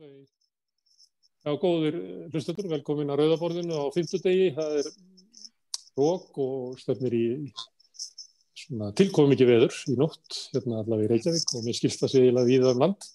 [0.00, 1.96] Já, góðir
[2.32, 4.46] hlustatur, velkomin að Rauðaborðinu á fymtudegi.
[4.56, 4.88] Það er
[6.00, 7.26] rók og stefnir í
[8.96, 12.76] tilkomið mikið veður í nótt, hérna allavega í Reykjavík og mér skilst það í viðar
[12.76, 13.08] um land.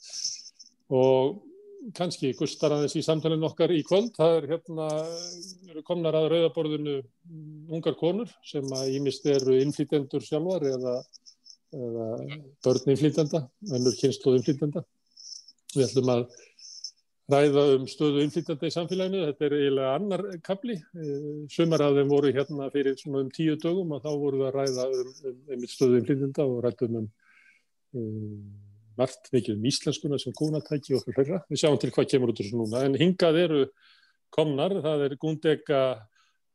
[0.93, 4.13] Og kannski gustar aðeins í samtalenu okkar í kvöld.
[4.17, 4.89] Það er hérna,
[5.89, 6.97] komnar að Rauðaborðinu
[7.73, 10.97] ungar konur sem að ímist eru innflýtendur sjálfar eða,
[11.73, 12.09] eða
[12.65, 14.85] börn innflýtenda, ennur kynslu innflýtenda.
[15.75, 16.27] Við ætlum að
[17.31, 19.23] ræða um stöðu innflytjanda í samfélaginu.
[19.29, 20.77] Þetta er eiginlega annar kapli.
[21.51, 24.59] Sumar af þeim voru hérna fyrir svona um tíu dögum og þá voru við að
[24.59, 27.07] ræða um, um, um stöðu innflytjanda og rættum um,
[27.97, 28.17] um
[28.99, 31.41] margt mikið um íslenskuna sem kúnatæki og hlera.
[31.49, 32.83] Við sjáum til hvað kemur út þessu núna.
[32.87, 33.63] En hingað eru
[34.35, 35.81] komnar, það er Gundega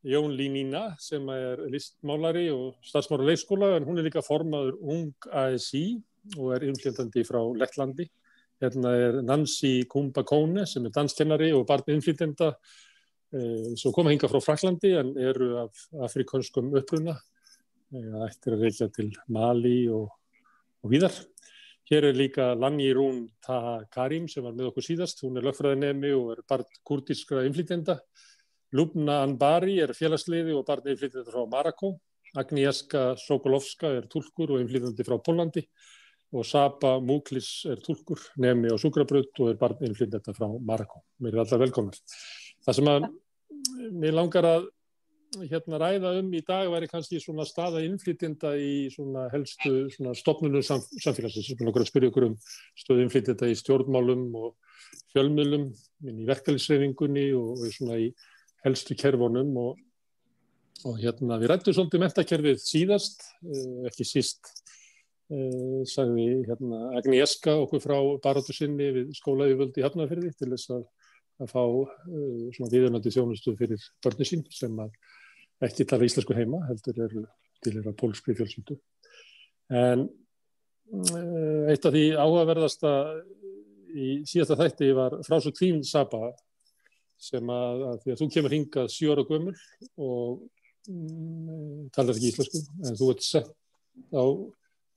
[0.06, 6.00] Jón Línína sem er listmálari og starfsmára leikskóla en hún er líka formaður Ung ASI
[6.38, 8.06] og er innflytjandi frá Lettlandi
[8.60, 14.40] Hérna er Nancy Kumbakone sem er danskennari og barni innflýtenda eh, sem koma hinga frá
[14.44, 17.16] Fraklandi en eru af afrikanskum uppruna.
[17.90, 20.10] Það ættir að reykja til Mali og,
[20.84, 21.16] og víðar.
[21.90, 25.24] Hér er líka Lanni Rún Taha Karim sem var með okkur síðast.
[25.24, 27.96] Hún er lögfræðinemi og er barn kurdiskra innflýtenda.
[28.76, 31.96] Lubna Anbari er félagsliði og barni innflýtenda frá Marako.
[32.38, 35.64] Agnieszka Sokolovska er tulkur og innflýtandi frá Pólandi
[36.30, 41.02] og Saba Múklis er tólkur nefni á Súkrabröð og er barn innflyndetta frá Marako.
[41.18, 41.98] Mér er alltaf velkomnar.
[42.66, 43.08] Það sem að
[43.90, 44.68] mér langar að
[45.46, 50.62] hérna ræða um í dag væri kannski svona staða innflytjenda í svona helstu svona stopnunum
[50.66, 51.52] sam, samfélagsins.
[51.58, 52.38] Vil okkur að spyrja okkur um
[52.78, 54.56] stöðu innflytjenda í stjórnmálum og
[55.14, 55.68] fjölmjölum,
[56.06, 58.10] í verkefælisreifingunni og, og svona í
[58.64, 59.78] helstu kerfunum og,
[60.86, 64.54] og hérna við rættum svolítið mentakerfið síðast, eh, ekki síst
[65.30, 70.80] Uh, sagði hérna, Agnieszka okkur frá barátu sinni við skólaðjúvöldi í Hafnarferði til þess að,
[71.38, 74.74] að fá uh, viðunandi þjónustu fyrir börni sín sem
[75.62, 77.24] ekki tala íslensku heima heldur eru
[77.62, 78.80] til þeirra pólskri fjölsyndu.
[79.70, 82.94] En uh, eitt af því áhugaverðasta
[83.94, 86.32] í síðasta þætti var frásug þín Saba
[87.22, 89.54] sem að, að því að þú kemur hingað sjóra gömul
[89.94, 90.40] og
[90.90, 93.54] mm, talar ekki íslensku en þú ert sett
[94.10, 94.24] á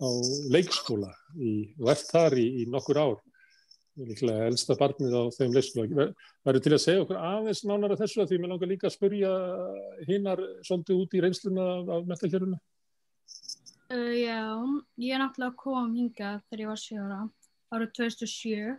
[0.02, 0.10] á
[0.54, 3.20] leikskóla í, og ert þar í, í nokkur ár.
[3.94, 6.08] Líklega elsta barnið á þeim leikskóla.
[6.48, 8.96] Verður til að segja okkur aðeins nánar af þessu að því mér langar líka að
[8.96, 9.34] spurja
[10.10, 11.68] hinnar svolítið út í reynsluna
[11.98, 12.58] af metalkjöruna
[13.94, 14.42] uh, Já,
[14.98, 17.22] ég er náttúrulega kom hinga þegar ég var 7 ára
[17.74, 18.74] árið 2007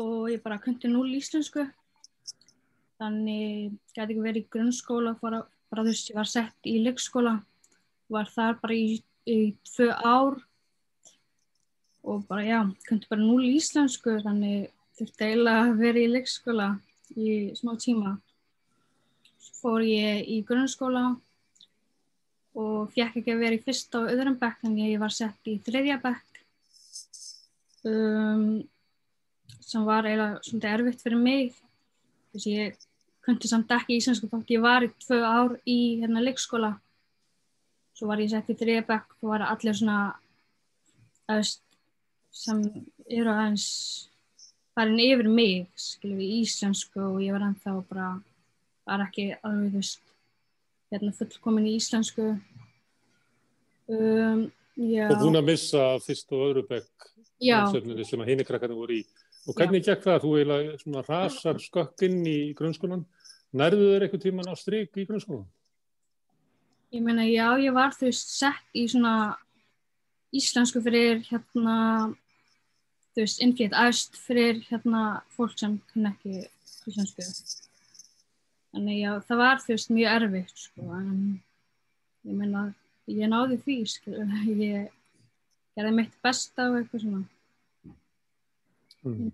[0.00, 1.66] og ég bara kundi núl íslensku.
[3.02, 7.38] Þannig gæti ekki verið í grunnskóla bara þú veist ég var sett í leikskóla
[8.12, 10.38] var þar bara í í tvö ár.
[12.02, 16.68] Og bara já, kundi bara núl íslensku þannig þurfti eiginlega að vera í leikskóla
[17.14, 17.28] í
[17.58, 18.16] smá tíma.
[19.38, 21.12] Svo fór ég í grunnskóla
[22.58, 25.56] og fjekk ekki að vera í fyrsta og öðrum bekk að ég var sett í
[25.64, 26.40] þriðja bekk
[27.88, 28.62] um,
[29.62, 31.54] sem var eiginlega svona erfitt fyrir mig
[32.32, 32.82] þess að ég
[33.24, 36.74] kundi samt ekki íslensku þátt ég var í tvö ár í hérna leikskóla
[38.02, 39.96] svo var ég sett í þriðabæk og var allir svona
[41.30, 41.52] aðeins
[42.34, 42.64] sem
[43.06, 43.66] eru aðeins
[44.74, 48.08] farin yfir mig skilur við íslensku og ég var ennþá bara
[48.90, 50.02] var ekki alveg þú veist
[50.90, 52.26] hérna fullkomin í íslensku.
[53.86, 57.08] Um, og búin að missa fyrst og öðru bekk
[57.38, 59.06] sem að hini krakkarnir voru í.
[59.46, 60.22] Og hvernig gekk það?
[60.26, 63.06] Þú eiginlega svona rasar skökkinn í grunnskólan
[63.54, 65.46] nærðu þeir eitthvað tíman á stryk í grunnskólan?
[66.92, 69.38] Ég meina, já, ég var þú veist sett í svona
[70.36, 71.76] íslensku fyrir hérna,
[73.14, 76.42] þú veist, innflytt aðst fyrir hérna fólk sem kann ekki
[76.90, 77.24] íslensku.
[78.72, 81.16] Þannig já, það var þú veist mjög erfitt, sko, en
[82.28, 82.66] ég meina,
[83.08, 84.28] ég náði því, sko,
[84.68, 84.92] ég
[85.72, 87.24] gerði mitt besta og eitthvað svona.
[89.02, 89.32] Mm.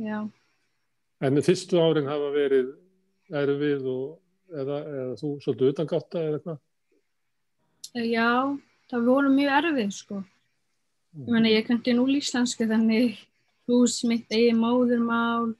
[0.00, 0.18] Já.
[1.20, 2.70] En fyrstu árin hafa verið
[3.36, 6.66] erfið og eða, eða þú svolítið utangáta eða eitthvað?
[7.90, 8.58] Já,
[8.90, 10.20] það voru mjög erfið sko.
[11.18, 13.18] Ég menna ég kundi núl íslensku þannig
[13.66, 15.50] hús mitt eigi móðurmál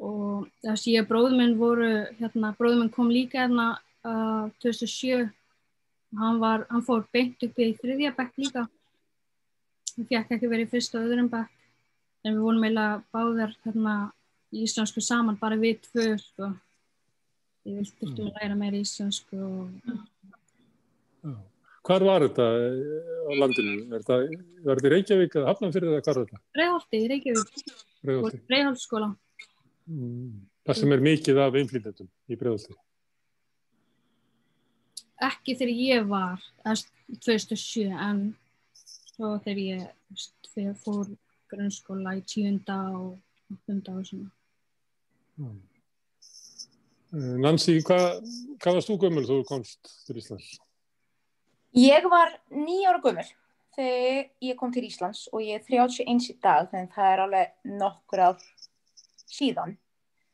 [0.00, 3.74] og þess ég og bróðum minn voru, hérna, bróðum minn kom líka hérna
[4.08, 8.64] uh, 2007 og hann var, hann fór beint upp í þriðja bekk líka.
[9.96, 11.52] Hann fekk ekki verið fyrst og öðrum bekk
[12.24, 13.96] en við vorum eiginlega báðar hérna
[14.48, 16.52] í íslensku saman, bara við tvö sko.
[17.68, 18.32] Ég vilti mm.
[18.32, 19.96] læra meira íslensku og
[21.86, 23.76] Hvar var þetta á landinu?
[23.94, 24.16] Er þetta,
[24.66, 26.96] var þetta í Reykjavík eða Hafnarfjörði eða hvað var þetta?
[26.98, 27.62] Í Reykjavík.
[28.06, 28.40] Breiðholti.
[28.50, 29.12] Breiðholtskóla.
[29.86, 30.32] Mm.
[30.66, 32.74] Það sem er mikið af innflýtendum í Breiðholti.
[35.26, 36.74] Ekki þegar ég var, eða
[37.24, 38.26] 2007, en
[39.14, 41.14] svo þegar ég þegar fór
[41.50, 45.54] grunnskóla í tíunda og áttunda og svona.
[47.14, 48.24] Eh, Nancy, hvað,
[48.58, 50.56] hvað varst þú gömul þú komst til Íslands?
[51.76, 53.28] Ég var nýjára gömur
[53.76, 57.74] þegar ég kom til Íslands og ég er 31 í dag þannig það er alveg
[57.82, 58.46] nokkur ár
[59.26, 59.76] síðan.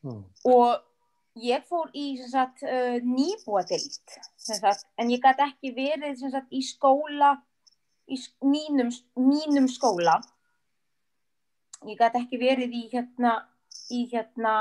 [0.03, 0.13] Já.
[0.43, 6.51] og ég fór í sagt, uh, nýbúadild sem sagt, en ég gæti ekki verið sagt,
[6.51, 7.37] í skóla
[8.11, 10.17] í mínum, mínum skóla.
[11.87, 13.37] Ég gæti ekki verið í hérna
[13.91, 14.53] í hérna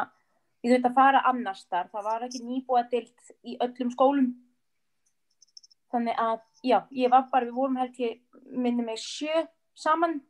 [0.63, 4.33] ég þurfti að fara annars þar það var ekki nýbúadild í öllum skólum.
[5.93, 8.21] Þannig að já, ég var bara, við vorum held ég
[8.53, 10.21] minni mig sjö saman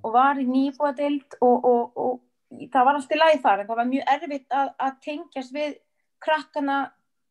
[0.00, 3.90] og var í nýbúadild og, og, og það var alltaf læð þar en það var
[3.90, 5.76] mjög erfitt að, að tengjast við
[6.22, 6.78] krakkana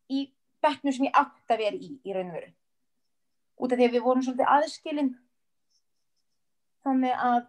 [0.10, 0.26] í
[0.64, 2.52] bekknum sem ég átt að vera í í raun og veru.
[3.60, 5.10] Út af því að við vorum svolítið aðskilin.
[6.88, 7.40] Þannig að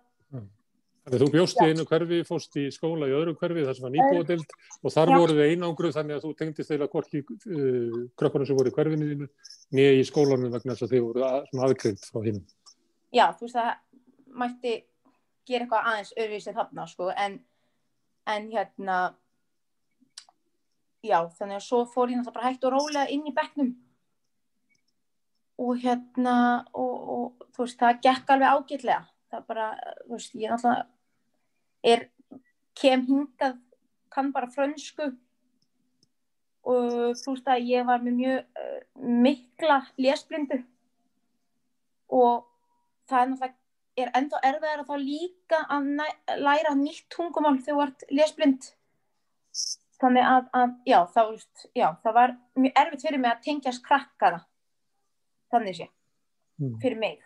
[1.01, 3.93] Þannig þú bjóst í einu hverfi, fórst í skóla í öðru hverfi þar sem var
[3.95, 4.51] nýbúadild
[4.85, 5.17] og þar Já.
[5.23, 9.09] voru þið einangruð þannig að þú tengdist eða hvorki uh, krökkunum sem voru í hverfinu
[9.09, 9.29] þínu
[9.79, 12.43] nýja í skólanum vegna þess að þið voru að, svona aðgreind frá hinn.
[13.17, 13.71] já, þú veist það
[14.43, 14.75] mætti
[15.49, 17.39] gera eitthvað aðeins öðruvísi þarna sko, en,
[18.35, 18.99] en hérna
[21.01, 23.73] já, þannig að svo fór ég náttúrulega bara hægt og rólega inn í bekknum
[25.61, 26.37] og hérna
[26.77, 29.01] og, og þú veist, það gekk alveg ágætlega
[29.31, 29.67] það bara,
[30.07, 30.87] þú veist, ég náttúrulega
[31.95, 32.07] er,
[32.81, 33.59] kem hingað
[34.11, 35.11] kann bara frönsku
[36.71, 38.81] og þú veist að ég var með mjög uh,
[39.27, 40.61] mikla lesblindu
[42.11, 42.47] og
[43.11, 43.57] það er náttúrulega
[44.01, 45.89] er ennþá erfiðar að þá líka að
[46.41, 48.69] læra nýtt tungumál þegar þú ert lesblind
[50.01, 53.83] þannig að, að já, það, veist, já, það var mjög erfitt fyrir mig að tengjast
[53.85, 54.45] krakkana
[55.53, 55.89] þannig sé,
[56.61, 56.75] Mm.
[56.83, 57.21] fyrir mig.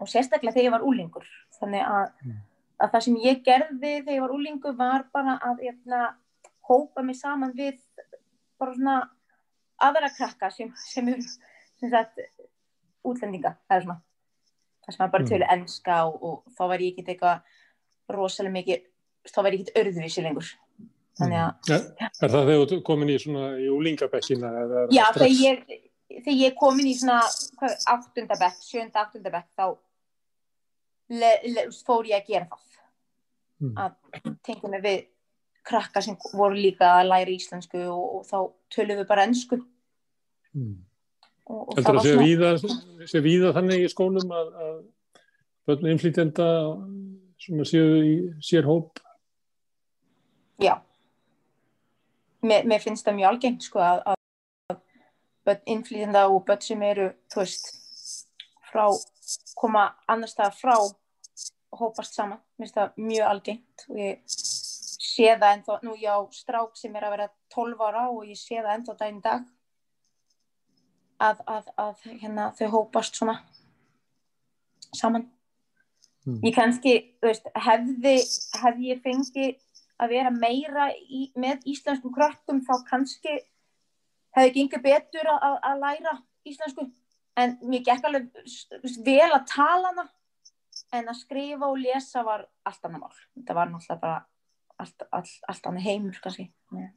[0.00, 1.26] Og sérstaklega þegar ég var úlingur
[1.60, 2.38] þannig að, Mm.
[2.80, 6.14] að það sem ég gerði þegar ég var úlingur var bara að eitna,
[6.68, 7.78] hópa mig saman við
[8.58, 9.10] bara svona
[9.80, 11.22] aðra krakka sem, sem eru
[11.80, 12.18] sem sagt,
[13.04, 14.00] útlendinga eða svona
[14.86, 15.28] það sem var bara Mm.
[15.30, 17.42] tölu enska og, og þá var ég ekki eitthvað
[18.10, 18.84] rosalega mikið
[19.32, 20.52] þá var ég ekki öðruvísi lengur
[21.18, 21.74] þannig að Mm.
[21.74, 25.80] Er, er það þegar þú komin í svona í er það Já, þegar ég,
[26.24, 27.20] þegar ég komin í svona
[27.86, 29.76] áttundabekk, sjönda áttundabekk þá
[31.86, 32.62] fór ég að gera það
[33.56, 33.72] Mm.
[33.80, 35.06] að tengja mig við
[35.64, 38.36] krakka sem voru líka að læra íslensku og, og þá
[38.74, 39.56] tölum við bara ennsku
[40.52, 40.74] Mm.
[41.46, 42.50] og, og Heldur það var víða,
[43.08, 44.76] sé víða þannig í skólum að, að
[45.66, 46.46] börn innflýtjenda
[47.40, 48.14] svona séu í
[48.44, 49.00] sér hóp?
[50.60, 50.76] já
[52.42, 54.78] mér, mér finnst það mjög algengt sko að, að
[55.48, 57.72] börn innflýtjanda og börn sem eru þú veist
[58.68, 58.84] frá,
[59.58, 65.26] koma annars staðar frá og hópast saman, mér finnst það mjög algengt og ég sé
[65.34, 68.58] það ennþá, nú ég á strák sem er að vera 12 ára og ég sé
[68.60, 69.44] það ennþá daginn dag
[71.26, 73.38] að, að, að hérna, þau hópast svona
[74.96, 75.26] saman.
[76.26, 76.40] Mm.
[76.42, 76.92] ég kannski,
[77.22, 78.14] þú veist, hefði
[78.60, 79.58] hefði ég fengið
[80.02, 83.36] að vera meira í, með íslenskum krökkum þá kannski
[84.36, 86.14] hefði gengið betur að, að- að læra
[86.50, 86.88] íslensku
[87.36, 88.30] en mér gekk alveg
[89.04, 90.06] vel að tala hana
[90.96, 94.18] en að skrifa og lesa var allt annað mál þetta var náttúrulega bara
[94.76, 96.90] allt, allt, allt annað heimur kannski Já.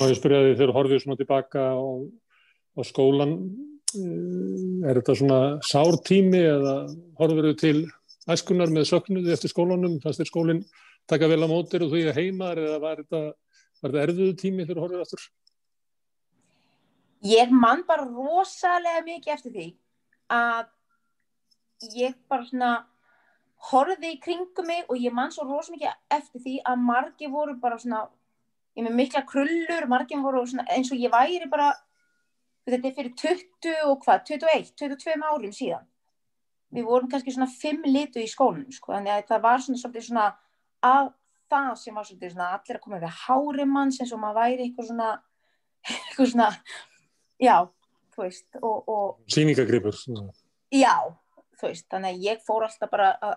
[0.00, 3.34] Og ég spyrja því þegar horfið svona tilbaka á, á skólan,
[3.94, 6.74] eh, er þetta svona sártími eða
[7.20, 7.78] horfið þau til
[8.34, 10.62] æskunar með söknuði eftir skólanum, fannst þér skólinn
[11.10, 13.22] taka vel á mótir og þú ég heimar eða var þetta,
[13.82, 15.26] þetta erfiðu tími þegar horfið aftur?
[17.24, 19.68] Ég man bara rosalega mikið eftir því
[20.34, 20.66] að
[21.94, 22.72] ég bara svona
[23.70, 27.56] horfði í kringum mig og ég man svo rosalega mikið eftir því að margir voru
[27.60, 28.04] bara svona
[28.74, 31.72] ég með mikla krullur, margir voru svona, eins og ég væri bara
[32.66, 35.84] þetta er fyrir 20 og hvað 21, 22 árum síðan.
[36.74, 40.06] Við vorum kannski svona 5 litu í skólanum sko, þannig að það var svona svolítið
[40.08, 40.24] svona
[40.84, 41.12] að
[41.52, 44.66] það sem var svolítið svona allir að koma við hári manns eins og maður væri
[44.66, 45.10] eitthvað svona
[45.92, 46.48] eitthvað svona
[47.42, 47.56] já,
[48.14, 49.96] þú veist og, og Sýningagripur.
[49.96, 50.32] svona.
[50.74, 50.94] já,
[51.58, 53.34] þú veist, þannig að ég fór alltaf bara að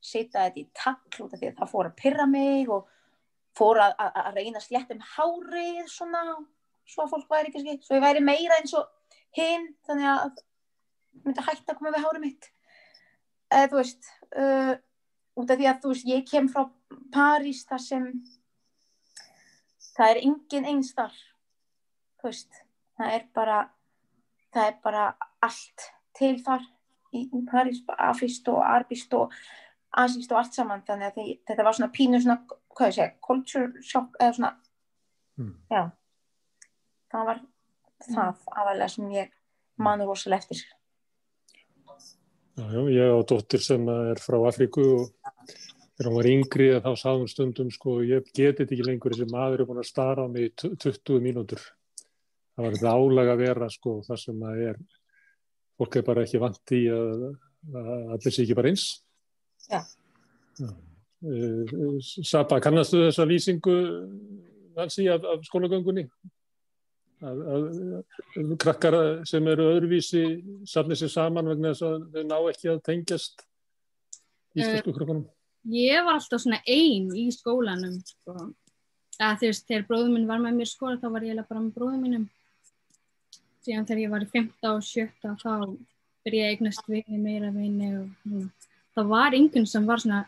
[0.00, 2.92] setja þetta í takl út af því að það fór að pyrra mig og
[3.58, 6.22] fór að, að, að reyna að slétta um hárið svona,
[6.86, 8.86] svo að fólk væri kannski, svo ég væri meira eins og
[9.34, 10.44] hinn, þannig að
[11.24, 12.52] myndi hætta að koma við hárið mitt
[13.48, 14.74] eða þú veist uh,
[15.38, 16.66] út af því að þú veist, ég kem frá
[17.14, 18.08] París þar sem
[19.96, 21.14] það er engin einstar
[22.20, 22.62] þú veist,
[22.98, 23.58] það er bara
[24.54, 25.06] það er bara
[25.42, 25.88] allt
[26.18, 26.62] til þar
[27.14, 29.32] í, í París, afist og arbist og
[29.96, 32.40] asist og allt saman þannig að því, þetta var svona pínu svona,
[32.76, 34.54] hvað ég segja, culture shock eða svona,
[35.38, 35.54] Mm.
[35.70, 35.90] já
[37.12, 37.40] það var
[38.02, 39.28] það aðalega sem ég
[39.78, 40.64] manur rosalega eftir
[42.58, 45.12] Já, já, ég á dóttir sem er frá Afríku og
[45.94, 49.28] þegar hún var yngri þá sagði hún stundum sko, ég geti þetta ekki lengur þessi
[49.30, 51.62] maður er búin að stara á mig í tu- 20 mínútur.
[52.58, 54.78] Það var þetta álag að vera sko, það sem að er,
[55.78, 57.20] fólk er bara ekki vant í að,
[57.70, 58.86] að allir sé ekki bara eins.
[59.68, 59.78] Já.
[60.58, 60.70] Já.
[61.22, 63.76] Eh, Sapa, kannastu þessa lýsingu
[64.74, 66.02] hansi af, af skólagöngunni?
[67.22, 67.68] Að, að,
[68.42, 68.96] að krakkar
[69.26, 70.22] sem eru öðruvísi
[70.66, 73.44] safni sér saman vegna þess að þau ná ekki að tengjast
[74.58, 75.28] íslensku krökkunum.
[75.74, 78.34] Ég var alltaf svona ein í skólanum sko.
[79.22, 82.02] að þegar bróðum minn var með mér í skóla þá var ég bara með bróðum
[82.02, 82.26] mínum
[83.64, 85.52] síðan þegar ég var í 15 og 17 þá
[86.26, 88.50] byrjaði ég eignast vini meira vini og svona.
[88.96, 90.22] það var einhvern sem var svona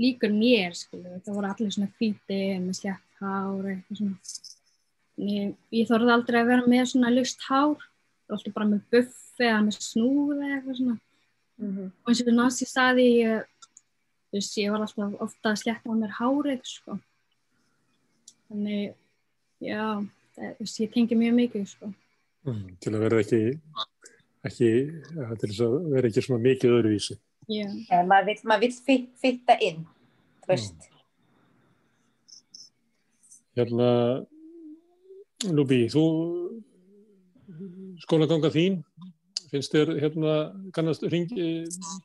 [0.00, 4.16] líkur mér skilu, það voru allir svona hvíti með slétt hár eitthvað svona
[5.22, 7.82] ég, ég þorði aldrei að vera með svona lyst hár
[8.32, 11.90] alltaf bara með buffi eða með snúð eða eitthvað svona mm -hmm.
[12.02, 13.44] og eins og Nancy saði ég,
[14.30, 16.98] þú veist, ég var alltaf ofta að slétta á mér hárið sko.
[18.48, 18.94] þannig
[19.60, 19.84] já,
[20.34, 21.92] það, þú veist, ég tengi mjög mikið sko.
[22.44, 23.38] Mm, til að vera ekki,
[24.44, 24.70] ekki
[25.16, 27.14] ja, til þess að vera ekki svona mikið öðruvísi.
[27.48, 29.84] já, ja, maður vill, maður vill fit, fitta inn
[30.44, 30.90] þú veist
[33.54, 33.88] Hérna,
[35.54, 36.02] Lúbi, þú
[38.02, 38.80] skólaganga þín,
[39.52, 40.32] finnst þér hérna,
[40.74, 41.46] kannast, ringi,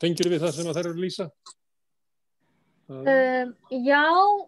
[0.02, 1.30] tengir við það sem að þær eru að lýsa?
[1.30, 3.50] Það- Um,
[3.86, 4.04] já,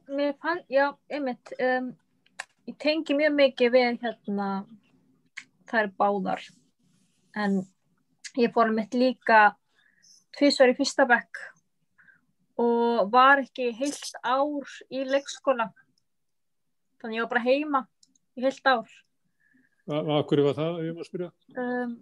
[0.09, 1.91] mér fann, já, einmitt, um,
[2.67, 4.47] ég tengi mjög mikið við hérna
[5.71, 6.43] þær báðar,
[7.35, 7.61] en
[8.39, 9.51] ég fór mitt líka
[10.37, 11.39] tvisvar í fyrsta bekk
[12.61, 15.71] og var ekki heilt ár í leikskóla,
[17.01, 17.81] þannig ég var bara heima
[18.37, 18.91] í heilt ár.
[19.87, 21.31] Hverju var það, ég má spyrja?
[21.57, 21.95] Um,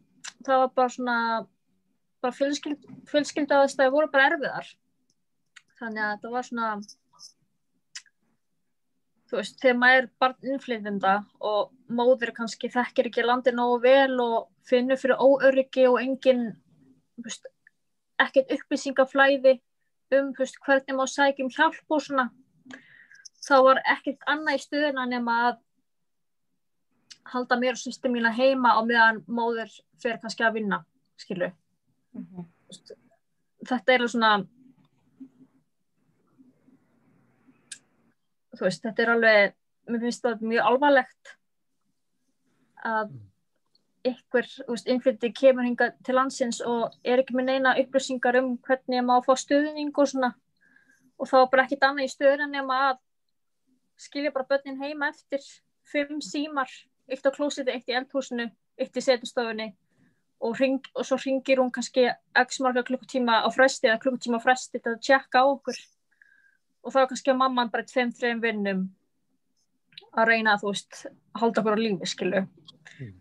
[0.45, 1.17] það var bara svona,
[2.21, 4.73] bara fjölskyld, fjölskylda aðstæði voru bara erfiðar.
[5.79, 6.71] Þannig að það var svona,
[9.29, 11.13] þú veist, þegar maður er barn innflytjenda
[11.51, 16.45] og móðir kannski þekkir ekki landi nógu vel og finnur fyrir óöryggi og engin,
[17.17, 17.49] þú veist,
[18.19, 19.55] ekkert upplýsingaflæði
[20.17, 22.29] um, þú veist, hvernig má sækjum hjálp og svona.
[23.45, 25.59] Það var ekkert annað í stöðuna nema að
[27.29, 29.71] halda mér og sýstu mína heima á meðan móður
[30.01, 30.83] fer kannski að vinna,
[31.17, 31.53] skilur.
[32.13, 32.45] mm -hmm.
[33.69, 34.45] Þetta er svona,
[38.59, 39.57] þú veist, þetta er alveg,
[39.89, 41.33] mér finnst það mjög alvarlegt
[42.89, 43.17] að
[44.07, 48.53] ykkur, þú veist, innflytti kemur hinga til landsins og er ekki með neina upplýsingar um
[48.65, 50.31] hvernig maður fá stuðning og svona.
[51.19, 53.01] Og þá er bara ekkit annað í stöðun nema að
[53.99, 55.43] skilja bara börnin heima eftir
[55.89, 56.71] fimm símar,
[57.09, 58.47] eitt á klósiti, eitt í eldhúsinu,
[58.79, 59.73] eitt í setustofunni.
[60.39, 62.05] Og, ring, og svo ringir hún kannski
[62.39, 65.81] x marga klukkutíma á fresti eða klukkutíma á fresti til að tjekka á okkur
[66.83, 68.85] og þá er kannski að mamman bara tveim, þreim vinnum
[70.15, 71.01] að reyna að þú veist
[71.39, 72.47] halda okkur á lífi, skilu
[72.99, 73.13] Mm.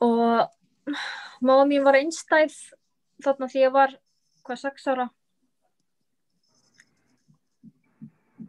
[0.00, 0.48] og
[1.40, 2.54] mamma mín var einstæð
[3.22, 3.94] þarna því ég var
[4.44, 5.06] hvað, sex ára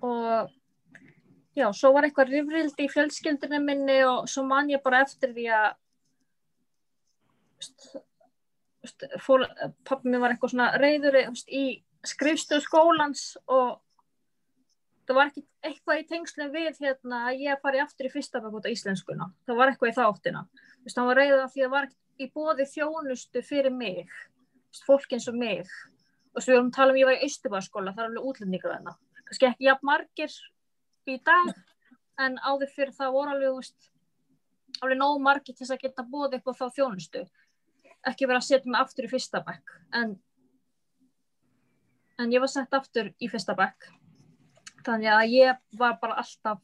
[0.01, 0.50] og
[1.56, 5.48] já, svo var eitthvað rifrildi í fjölskyldinu minni og svo man ég bara eftir því
[5.60, 5.70] að
[9.86, 11.65] pappi mér var eitthvað svona reyður í
[12.08, 13.79] skrifstöð skólans og
[15.10, 18.58] það var ekki eitthvað í tengslum við hérna að ég fari aftur í fyrsta bekk
[18.60, 19.28] út á íslenskuna.
[19.50, 20.44] Það var eitthvað í þá áttina.
[20.54, 21.88] Þú veist, hann var reyður af því að það var
[22.20, 24.12] í bóði þjónustu fyrir mig,
[24.70, 25.72] Þú veist, fólk eins og mig.
[26.36, 28.74] Og svo við vorum að tala um ég var í Austubarskóla, það er alveg útlendingur
[28.75, 28.94] þarna.
[29.25, 30.36] Kannski ekki jafn margir
[31.10, 31.50] í dag,
[32.22, 33.89] en áður fyrir það voru alveg, veist,
[34.84, 37.24] alveg nóg margir til þess að geta bóði á þá þjónustu.
[38.06, 40.13] Ekki vera að setja mig aftur í fyrsta bekk, en,
[42.22, 42.30] en
[44.86, 46.64] þannig að ég var bara alltaf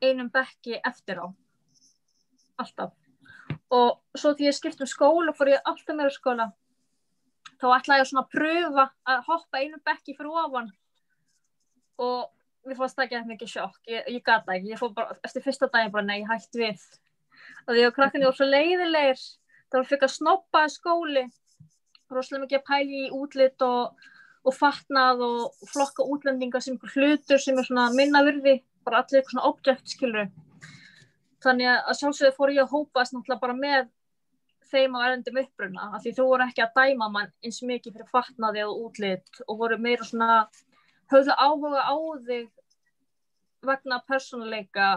[0.00, 1.26] einum bekki eftir á.
[2.60, 2.94] Alltaf.
[3.70, 6.50] Og svo því ég skipt um skóla fór ég alltaf meira skóla.
[7.60, 10.70] Þá ætlaði ég svona að pröfa að hoppa einum bekki fyrir ofan.
[12.00, 12.30] Og
[12.64, 14.72] mér fannst það ekki eitthvað mikið sjokk, ég, ég gata ekki.
[14.72, 16.86] Ég fór bara, eftir fyrsta daginn bara, nei, ég hætt við.
[17.66, 19.26] Og því að krakkarnir voru svo leiðilegir.
[19.70, 21.26] Þá fikk að snoppa skóli.
[22.10, 24.08] Rosalega mikið að pæli í útlit og
[24.44, 29.34] og fatnað og flokka útlendinga sem hlutur sem er svona minna virði, bara allir eitthvað
[29.34, 30.30] svona objekt skilur.
[31.44, 33.88] Þannig að sjálfsögðu fór ég að hópast náttúrulega bara með
[34.70, 38.10] þeim á erendum uppruna af því þú voru ekki að dæma mann eins mikið fyrir
[38.12, 40.46] fatnaði og útlit og voru meira svona
[41.10, 41.94] höfðu áhuga á
[42.28, 42.48] þig
[43.66, 44.90] vegna persónuleika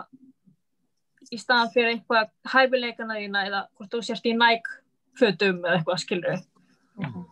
[1.33, 4.67] í staðan fyrir eitthvað hæfileikana þína eða hvort þú sérst í næk
[5.19, 6.43] fötum eða eitthvað skilur
[6.93, 7.23] Mhm.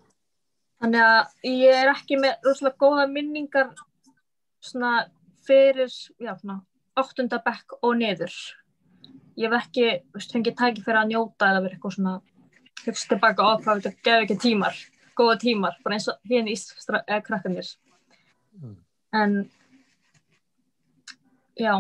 [0.82, 3.70] Þannig að ég er ekki með rosalega góða minningar
[4.62, 4.94] svona
[5.46, 5.90] fyrir
[6.22, 6.60] já, svona,
[6.98, 8.34] áttunda bekk og niður.
[9.40, 12.16] Ég hef ekki veist, fengið tæki fyrir að njóta eða verið eitthvað svona
[12.86, 14.76] hugst tilbaka á hvað þetta gefur ekki tímar
[15.18, 17.68] góða tímar, bara eins og hérna í krakkanir
[18.52, 18.76] Mm.
[19.14, 19.50] en
[21.58, 21.74] já,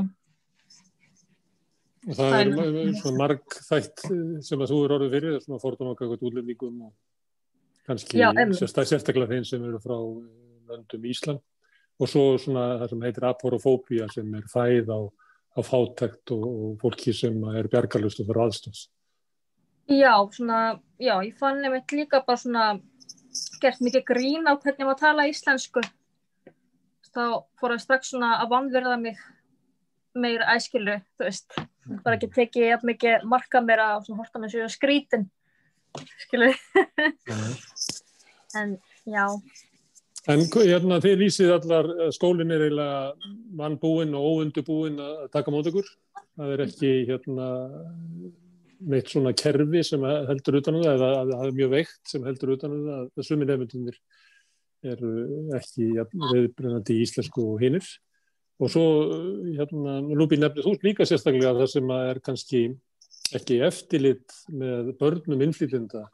[2.07, 3.99] Og það Það er er- svona marg þætt
[4.47, 6.93] sem að þú er orðið fyrir, svona fordóma okkar útlendingum og
[7.91, 10.21] kannski sérstaklega þeim sem eru frá eh,
[10.71, 11.43] löndum Ísland.
[12.01, 14.99] Og svo svona það sem heitir aporofóbía sem er fæð á,
[15.53, 18.87] á fátækt og, og fólki sem er bjargarlust og fyrir aðstóðs.
[19.91, 22.65] já, svona já, ég fann nefnt líka bara svona
[23.61, 25.83] gert mikið grín á hvernig maður tala íslensku.
[27.11, 29.19] Þá fór það strax svona að vanverða mig
[30.15, 31.59] meira æskilu, þú veist.
[32.05, 35.29] Bara ekki tekið jafn mikið marka mér að svona horta með sér skrítin
[36.25, 36.51] skilu,
[38.59, 38.77] en
[39.07, 39.25] já
[40.29, 45.69] En hérna, þið lýsið allar, að skólinn er eiginlega vannbúinn og óundubúinn að taka mót
[45.71, 45.87] ykkur.
[46.37, 47.47] Það er ekki hérna,
[48.91, 52.27] neitt svona kerfi sem heldur utan um það, eða að það er mjög veikt sem
[52.29, 53.97] heldur utan um það, að sumi nefndunir
[54.91, 55.11] eru
[55.57, 57.89] ekki viðbrennandi í íslensku og hinnir.
[58.61, 58.85] Og svo,
[59.57, 62.63] hérna, Lúbi nefnir þú líka sérstaklega það sem er kannski
[63.37, 66.05] ekki eftirlit með börnum innflýtlinda.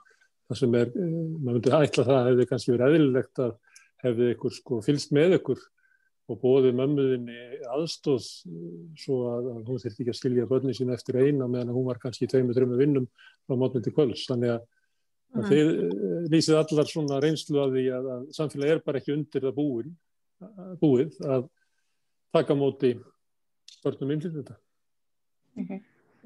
[0.47, 3.57] Það sem er, eh, maður myndi ætla það hefði kannski verið eðlilegt að
[4.03, 5.65] hefði ykkur sko fylst með ykkur
[6.27, 7.37] og bóðið mömmuðinni
[7.71, 8.25] aðstóð
[8.99, 11.99] svo að, að hún þurfti ekki að skilja börnin sín eftir eina meðan hún var
[12.01, 13.07] kannski í tveimur, þreimur vinnum
[13.47, 14.25] frá mótni til kvöls.
[14.27, 14.65] Þannig að,
[15.35, 15.49] að Mhm.
[15.51, 19.41] þið eh, lýsið allar svona reynslu að því að, að samfélagi er bara ekki undir
[19.47, 19.95] það búin,
[20.81, 21.49] búið að
[22.35, 22.93] taka á móti
[23.83, 24.55] börnum innflytjenda.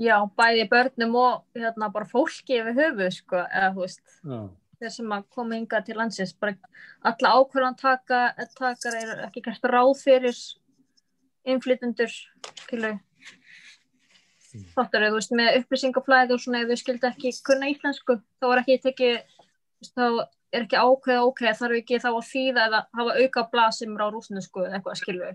[0.01, 4.01] Já, bæði börnum og hérna bara fólki yfir höfuð sko, eða þú veist
[4.81, 6.55] þeir sem að koma hingað til landsins bara
[7.05, 8.21] alla ákvörðan taka,
[8.57, 10.41] takar er ekki gert ráð fyrir
[11.51, 12.11] innflytundur
[12.63, 12.95] skilu
[14.73, 18.63] þáttur, þú veist, með upplýsingaflæði og svona ef þau skildi ekki kunna íslensku þá er
[18.63, 19.15] ekki tekið
[19.93, 20.05] þá
[20.51, 24.03] er ekki ákveða ok, þarf ekki þá að þýða eða hafa auka blað sem er
[24.03, 25.33] á rúsnesku eða eitthvað skilu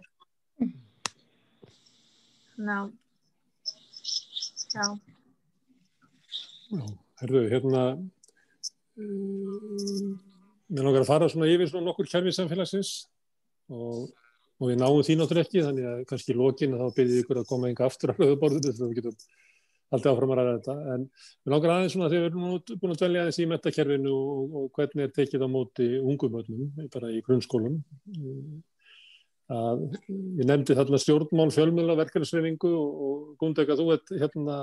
[2.56, 2.76] Ná
[4.74, 4.86] Já,
[6.74, 6.84] já,
[7.22, 7.82] herðu, hérna
[8.98, 10.16] um,
[10.66, 12.90] mér langar að fara svona yfir svona nokkur kerfi samfélagsins
[13.70, 14.10] og,
[14.58, 17.42] og við náum því náttúrulega ekki þannig að kannski í lokin að þá byrðið ykkur
[17.42, 19.18] að koma enga aftur á rauðuborðinu þegar við getum
[19.94, 20.76] alltaf áfram að ræða þetta.
[20.94, 24.56] En við langar aðeins svona þegar við erum búin að dvelja aðeins í metakerfinu og,
[24.60, 27.78] og hvernig er tekið á móti ungumönnum bara í grunnskólum
[29.52, 34.58] að ég nefndi þarna stjórnmál fjölmjöla verkefnisreifingu og, og Gundega þú ert hérna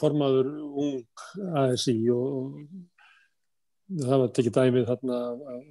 [0.00, 1.22] formaður ung
[1.62, 2.58] ASI og,
[3.90, 5.20] og það var tekið dæmið þarna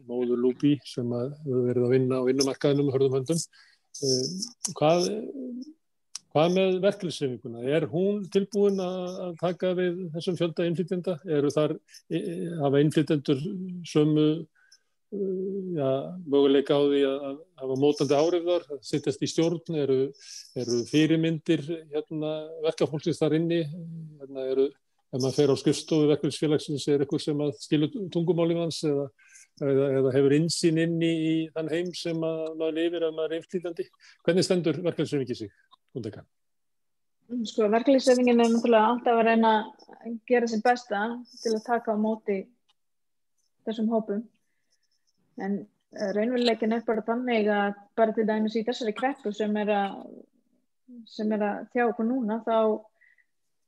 [0.10, 4.26] móður Lúbi sem að verið að vinna á vinnumarkaðinum hörðum höndum eh,
[4.80, 5.08] hvað,
[6.34, 7.64] hvað með verkefnisreifinguna?
[7.70, 11.20] Er hún tilbúin að taka við þessum fjölda innflytjenda?
[11.30, 11.78] Eru þar,
[12.10, 13.46] eh, hafa innflytjendur
[13.88, 14.30] sömu
[15.12, 15.90] já,
[16.30, 19.98] möguleika á því að hafa mótandi árið þar, að sittast í stjórn, eru,
[20.60, 22.34] eru fyrirmyndir hérna,
[22.68, 23.64] verkafólksins þar inni,
[24.22, 24.68] hérna, eru,
[25.10, 29.08] ef maður fer á skrifstofu verkefnisfélagsins, er eitthvað sem að skilur tungumálið hans eða,
[29.66, 31.16] eða, eða hefur insýn inn í,
[31.56, 33.90] þann heim sem að maður lifir ef maður er einflýtandi.
[34.28, 35.56] Hvernig stendur verkefnisfélagið sig,
[35.96, 36.28] Gundeka?
[37.46, 39.50] Sko, verkefliðsefingin er náttúrulega alltaf að reyna
[40.00, 41.02] að gera sér besta
[41.42, 42.44] til að taka á móti
[43.66, 44.24] þessum hópum.
[45.46, 49.72] En uh, raunveruleikin er bara þannig að bara til dæmis í þessari kreppu sem er
[49.76, 50.00] að,
[51.10, 52.58] sem er að þjá okkur núna, þá,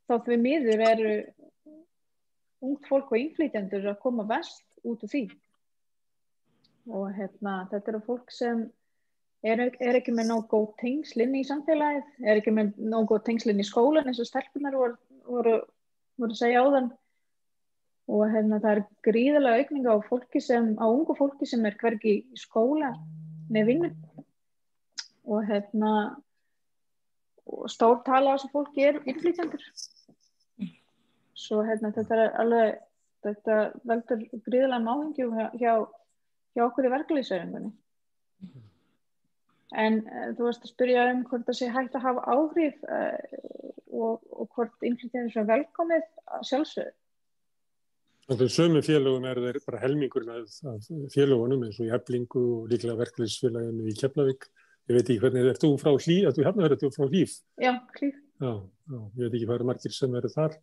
[0.10, 1.16] þá því miður eru
[2.62, 5.24] ungt fólk og innflytjandur að koma vest út úr því.
[6.92, 8.64] Og hérna, þetta eru fólk sem
[9.46, 13.62] er, er ekki með nóg góð tengslinn í samfélagið, er ekki með nóg góð tengslinn
[13.62, 15.56] í skólan eins og stelpunar voru, voru,
[16.22, 16.92] voru að segja á þann
[18.12, 22.18] og hérna, það er gríðarlega aukninga á fólki sem, á ungu fólki sem er hvergi
[22.20, 22.92] í skóla
[23.52, 23.92] með vinnu
[25.32, 25.94] og hérna
[27.52, 29.64] og stór tala á þessu fólki er innflytjandur
[31.42, 32.80] svo hérna þetta er alveg
[33.26, 35.74] þetta veldur gríðarlega máhingjum hjá,
[36.56, 37.72] hjá okkur í verkefliðsauðingunni.
[39.82, 43.20] En uh, þú varst að spyrja um hvort það sé hægt að hafa áhrif uh,
[43.92, 46.96] og, og hvort innflytjanir sem velkomið að sjálfsögðu.
[48.30, 52.68] Þannig að sömu félögum er þeir bara helmingurinn af, félögunum eins og í Eflingu og
[52.72, 54.46] líklega verkefliðsfélaginu í Keflavík.
[54.90, 57.34] Ég veit ekki hvernig, er þú frá hlýf, þú hérna verið frá hlýf?
[57.62, 58.22] Já, hlýf.
[58.42, 60.56] Já, já, ég veit ekki hvað eru margir sem eru þar.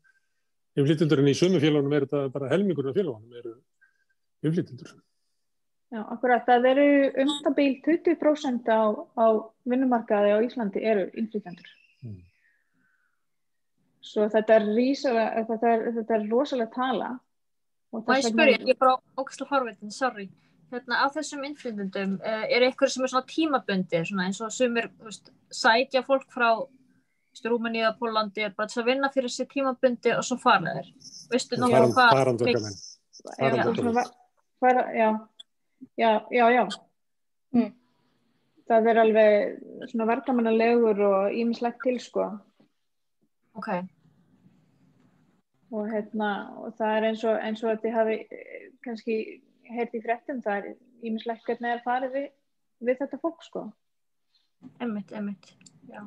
[0.78, 3.54] Innflytjandur en í sömu félögunum er þetta bara helmingurinn af félögunum eru
[4.46, 4.96] innflytjandur.
[5.88, 6.88] Já, akkurat, það eru
[7.24, 9.26] umtabíl 20% á, á
[9.68, 11.70] vinnumarkaði á Íslandi eru innflytjandur.
[12.04, 12.18] Mm.
[14.04, 17.14] Svo þetta er, er, þetta er rosalega tala.
[17.92, 20.29] Og ég spyrja, ég er bara ógæslega forveitin, sorry.
[20.72, 24.90] Hérna, á þessum innflytjandum, uh, er eitthvað sem er svona tímabundi, svona eins og sumir
[25.01, 26.51] veist, sætja fólk frá
[27.38, 30.88] Rúmeníða, Pólandi, er bara þess að vinna fyrir sér tímabundi og svo fara þeir.
[31.31, 32.14] Veistu nokkuð hvað?
[32.18, 32.79] Farandökamenn.
[33.38, 34.96] Farandökamenn.
[34.98, 35.11] Já,
[35.96, 36.64] Já, já, já.
[37.55, 37.72] Mm.
[38.68, 42.27] Það er alveg svona verðamannalegur og ímislegt til sko.
[43.57, 43.70] Ok.
[45.68, 46.31] Og hérna,
[46.62, 48.16] og það er eins og, eins og að þið hafi
[48.85, 49.16] kannski
[49.68, 52.28] heyrti í frettum, það er ímislegt hvernig það er farið við,
[52.88, 53.66] við þetta fólk sko.
[54.83, 55.52] Emmitt, emmitt,
[55.90, 56.00] já.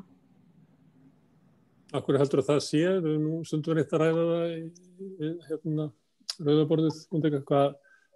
[1.95, 5.31] Akkur heldur að það sé, við erum nú stundum við eitt að ræða það í
[5.49, 5.87] hérna,
[6.39, 7.75] rauðaborðið, hvað,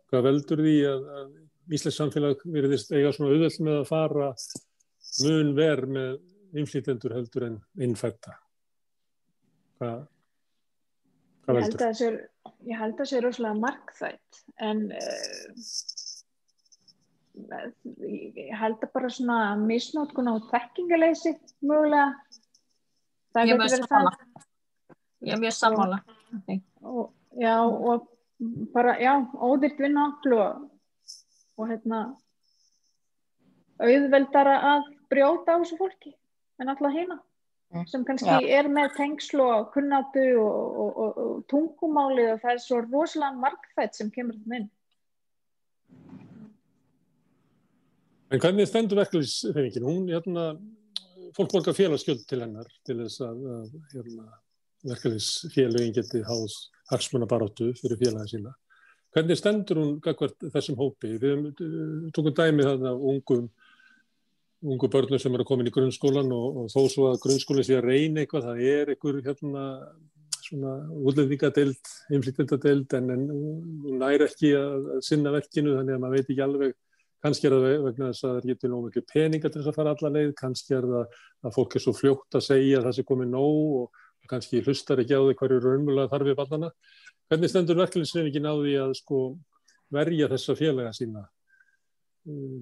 [0.10, 4.31] hvað veldur því að, að Íslands samfélag veriðist eiga svona auðvöld með að fara
[5.25, 8.36] mun verð með innflýtendur heldur en innfætta.
[9.79, 10.05] Hvað,
[11.45, 11.60] hvað?
[11.60, 12.10] Ég held að það sé,
[12.81, 15.45] held að sé rosalega markþætt en uh,
[18.10, 22.10] ég held að bara svona misnótkun á þekkingaleysi mögulega.
[23.36, 24.13] Það ég er mjög sammála.
[25.25, 26.01] Ég er mjög sammála.
[27.36, 28.08] Já og
[28.75, 30.63] bara já, ódýrt vinnaafl og
[31.55, 32.01] og hérna
[33.79, 36.12] auðveldara að brjóta á þessu fólki
[36.60, 37.23] en alltaf hérna mm.
[37.89, 38.62] Sem kannski ja.
[38.62, 43.41] er með tengslu og kunnatu og, og, og, og tungumálið og það er svo rosalega
[43.41, 44.71] markþætt sem kemur þetta inn
[48.34, 49.86] En hvernig stendur verkefliðsfengin?
[49.86, 50.45] Hún, hérna,
[51.38, 53.43] fólk borgar félagskjöld til hennar til þess að,
[53.93, 54.25] hérna,
[54.88, 56.56] verkefliðsfélagin geti háðs
[56.89, 58.56] hagsmunabaróttu fyrir félagið sína
[59.15, 59.91] Hvernig stendur hún
[60.51, 61.13] þessum hópi?
[61.21, 61.45] Við
[62.15, 63.45] tókum dæmi þarna ungum,
[64.65, 67.89] ungu börnum sem eru komin í grunnskólan og, og þó svo að grunnskóli sé að
[67.91, 69.65] reyna eitthvað, það er einhver hérna
[70.45, 70.73] svona
[71.10, 76.30] útlendingadeild, inflytendadeild en, en hún næri ekki að, að sinna verkinu þannig að maður veit
[76.30, 76.75] ekki alveg
[77.25, 79.78] kannski er það vegna þess að það er getið nóg miklu peninga til þess að
[79.80, 81.15] fara alla leið, kannski er það
[81.47, 85.01] að fólk er svo fljótt að segja að það sé komið nóg og kannski hlustar
[85.01, 86.71] ekki á því hverju raunmulega þarf við ballana
[87.25, 89.19] Hvernig stendur verkefliðsreifingin á því að sko
[89.93, 91.23] verja þessa félaga sína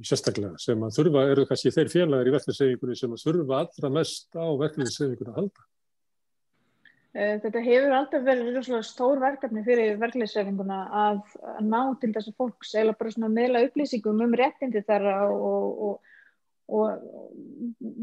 [0.04, 4.36] sérstaklega sem að þurfa, eru kannski þeir félagar í verkefliðsreifingunni sem að þurfa allra mest
[4.36, 5.67] á verkefliðsreifingunni að halda?
[7.13, 11.21] Eh, þetta hefur alltaf verið stór verkefni fyrir verkefliðsreifinguna að
[11.62, 16.12] ná til þessu fólks eða bara svona meðla upplýsingum um réttindi þeirra og, og
[16.71, 16.99] og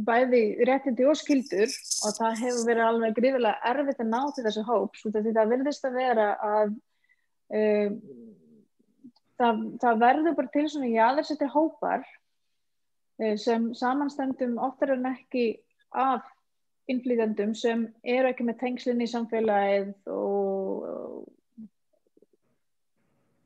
[0.07, 4.65] bæði réttindi og skildur og það hefur verið alveg gríðilega erfitt að ná til þessu
[4.69, 6.75] hóps því það verðist að vera að
[7.57, 7.95] uh,
[9.41, 15.49] það, það verður bara til svona jáðarsettir hópar uh, sem samanstendum oftar en ekki
[15.97, 16.29] af
[16.91, 21.29] innflýðandum sem eru ekki með tengslinni í samfélagið og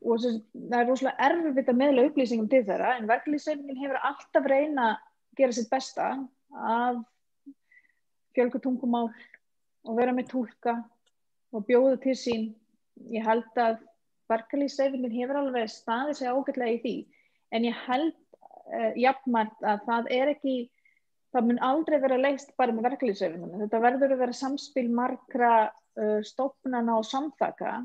[0.05, 4.89] og það er rosalega erfitt að meðla upplýsingum til þeirra en verkefliðsreifingin hefur alltaf reyna
[5.37, 6.11] gera sitt besta
[6.53, 6.99] að
[8.35, 9.07] fjölga tungumál
[9.85, 10.77] og vera með tólka
[11.55, 12.45] og bjóða til sín.
[13.11, 13.81] Ég held að
[14.31, 16.95] verkalýsreifingin hefur alveg staðið sig ágætlega í því
[17.55, 20.55] en ég held uh, jafnmært að það er ekki,
[21.35, 23.61] það mun aldrei vera leist bara með verkalýsreifinguna.
[23.65, 27.77] Þetta verður að vera samspil margra uh, stofnana og samþaka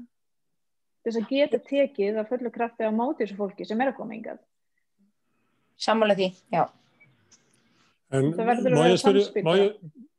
[1.04, 4.16] þess að geta tekið að fullu krafti á móti þessu fólki sem er að koma
[4.16, 4.42] yngad.
[5.80, 6.64] Samanlega því, já.
[8.10, 9.76] En má ég, spyrir, má, ég,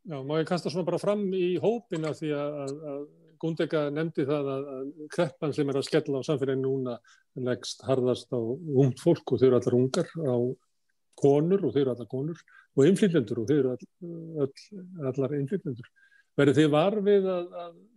[0.07, 3.01] já, má ég kasta svona bara fram í hópina því að, að, að
[3.41, 6.97] Gundega nefndi það að, að kreppan sem er að skella á samfélaginu núna
[7.47, 10.38] leggst harðast á ungt fólk og þau eru allar ungar á
[11.21, 12.43] konur og þau eru allar konur
[12.77, 13.88] og innflytjendur og þau eru all,
[14.45, 14.54] all,
[15.12, 15.89] allar innflytjendur.
[16.39, 17.47] Verður þið varfið að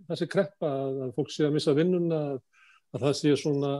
[0.08, 3.74] þessi kreppa að fólk sé að missa vinnuna að það sé svona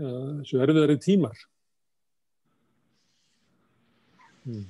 [0.00, 1.44] ja, erfiðari tímar?
[4.44, 4.66] Mm.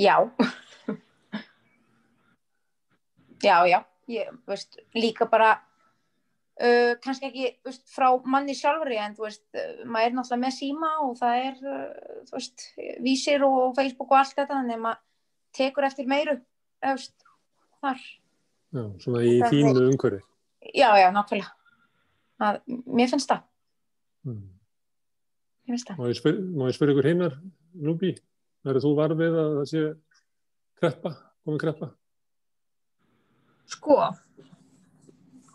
[0.00, 0.16] Já.
[3.42, 3.78] já, já,
[4.08, 5.50] ég veist líka bara
[6.62, 9.44] uh, kannski ekki veist, frá manni sjálfri en þú veist,
[9.84, 12.66] maður er náttúrulega með síma og það er uh, þú veist,
[13.04, 15.02] vísir og Facebook og allt þetta þannig að maður
[15.58, 16.38] tekur eftir meiru
[16.82, 17.16] veist,
[17.82, 18.02] þar
[18.72, 20.22] Já, svona í þínu umhverfi.
[20.72, 21.50] já, já, nákvæmlega
[22.42, 23.42] að, mér finnst það,
[24.22, 24.38] Mm.
[25.66, 27.32] mér finnst það Má ég spyr- spyrja ykkur hinnar,
[27.74, 28.12] Núbi?
[28.62, 29.80] Verður þú varfið að það sé
[30.78, 31.10] kreppa,
[31.42, 31.88] komið kreppa?
[33.70, 33.98] Sko,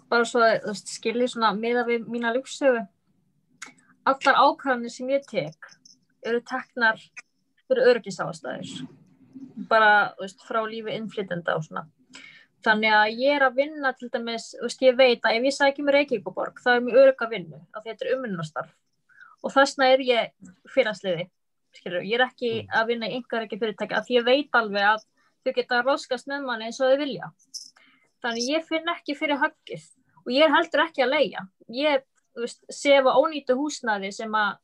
[0.10, 2.86] bara svo að skilji svona miða við mína lífsögu.
[4.08, 5.68] Allar ákvæðanir sem ég tek
[6.24, 7.02] eru teknar
[7.68, 8.88] fyrir örgisástæður.
[9.68, 11.88] Bara, veist, frá lífi innflytenda og svona.
[12.66, 15.92] Þannig að ég er að vinna til dæmis, veist, ég veit að ef ég sækjum
[15.94, 18.72] Reykjavíkuborg, þá er mér örg að vinna, af því þetta er umvinnastarf.
[19.44, 21.28] Og þessna er ég
[21.78, 24.88] skilur, ég er ekki að vinna í yngar ekki fyrirtæki, af því ég veit alveg
[24.88, 25.06] að
[25.46, 27.32] þau geta roskast með manni eins og þau vilja.
[28.28, 29.84] Þannig ég finn ekki fyrir höggið
[30.26, 31.44] og ég er heldur ekki að leia.
[31.72, 32.02] Ég
[32.36, 34.58] veist, sefa ónýtu húsnaði sem að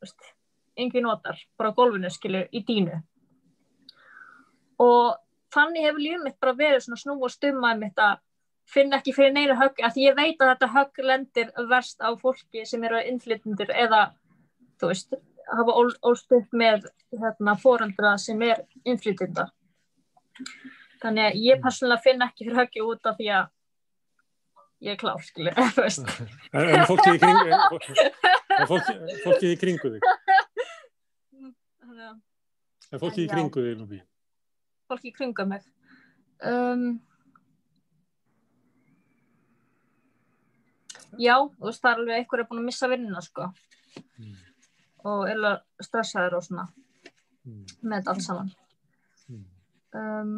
[0.00, 0.30] veist,
[0.78, 3.02] engin notar, bara gólfinu skilur í dínu.
[4.80, 5.18] Og
[5.52, 8.22] þannig hefur lífið mitt bara verið svona snú og stumma mitt að
[8.68, 12.08] finna ekki fyrir neina högg, af því ég veit að þetta högg lendir verst á
[12.20, 14.02] fólki sem eru innflytjendur eða,
[14.80, 15.16] þú veist,
[15.48, 19.48] hafa ól- ólst upp með hérna, foreldra sem er innflytjenda.
[21.02, 23.48] Þannig að ég persónulega finn ekki fyrir höggi út af því að
[24.86, 25.54] ég er klár, skilur.
[26.54, 30.02] En, en fólkið í kring, en, fólkið, fólkið í kringu þig,
[32.88, 33.98] en fólkið í kringu þig, Núbi.
[34.88, 35.66] fólki í kringum mig.
[36.48, 36.84] Um,
[41.18, 43.48] já, þú veist, það er alveg einhver er búin að missa vinnuna, sko.
[44.18, 44.36] Mm.
[45.08, 46.68] Og alveg stressaður og svona
[47.48, 47.64] Mm.
[47.88, 48.48] með allt saman.
[49.30, 49.44] Mm.
[49.96, 50.32] Um,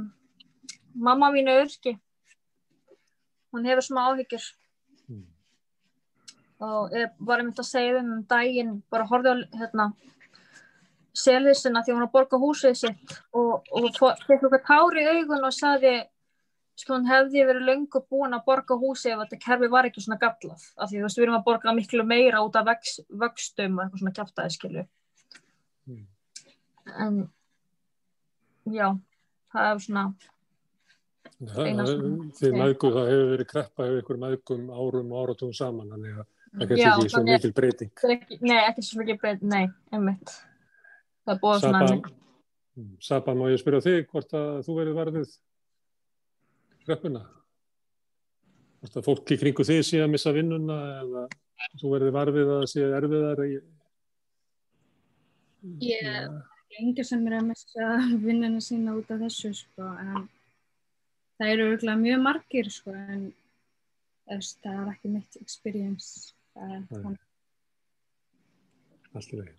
[0.94, 1.96] mamma mín er örski.
[3.52, 4.44] Hún hefur smá áhyggjur.
[5.10, 5.26] Mm.
[6.60, 9.86] og ég var einmitt að segja um daginn, bara horfði á hérna
[11.16, 15.44] selðisina því hún var að borga húsið sitt og, og fekk eitthvað tár í augun
[15.48, 15.94] og saði
[16.78, 20.20] sko hún hefði verið löngu búin að borga húsið ef þetta kerfi var ekki svona
[20.22, 23.74] gallað af því þú veist við erum að borga miklu meira út af vex, vöxtum
[23.80, 24.86] og eitthvað svona kjátaði skilu
[25.88, 26.06] Mm.
[27.00, 27.14] en
[28.70, 28.86] já
[29.52, 34.20] það er svona Það, Eina það, sem- því maðgu, það hefur verið kreppa hefur ykkur
[34.20, 37.92] maðgum árum og áratugum saman, þannig að það kannski Já, ekki svo mikil breyting.
[38.14, 40.34] ekki, nei ekki svo mikið breyt, nei, einmitt
[41.24, 41.84] það er búið svona
[42.80, 42.96] Mm.
[43.02, 45.32] Saba, má ég spyrja þig hvort að þú verið varðið
[46.86, 47.22] kreppuna?
[48.80, 51.24] Hvort að fólk í kringu þig sé að missa vinnuna eða
[51.80, 53.50] þú verið varðið að sé erfiðar í...
[55.84, 56.30] Ég
[56.78, 57.90] lengi sem er að missa
[58.22, 60.28] vinnuna sína út af þessu sko, en
[61.40, 63.24] það eru örgulega mjög margir sko, en
[64.28, 66.34] þess, það er ekki mitt experience.
[66.54, 66.92] Það er Nei.
[66.92, 67.24] þannig.
[69.10, 69.56] Allt í lagi.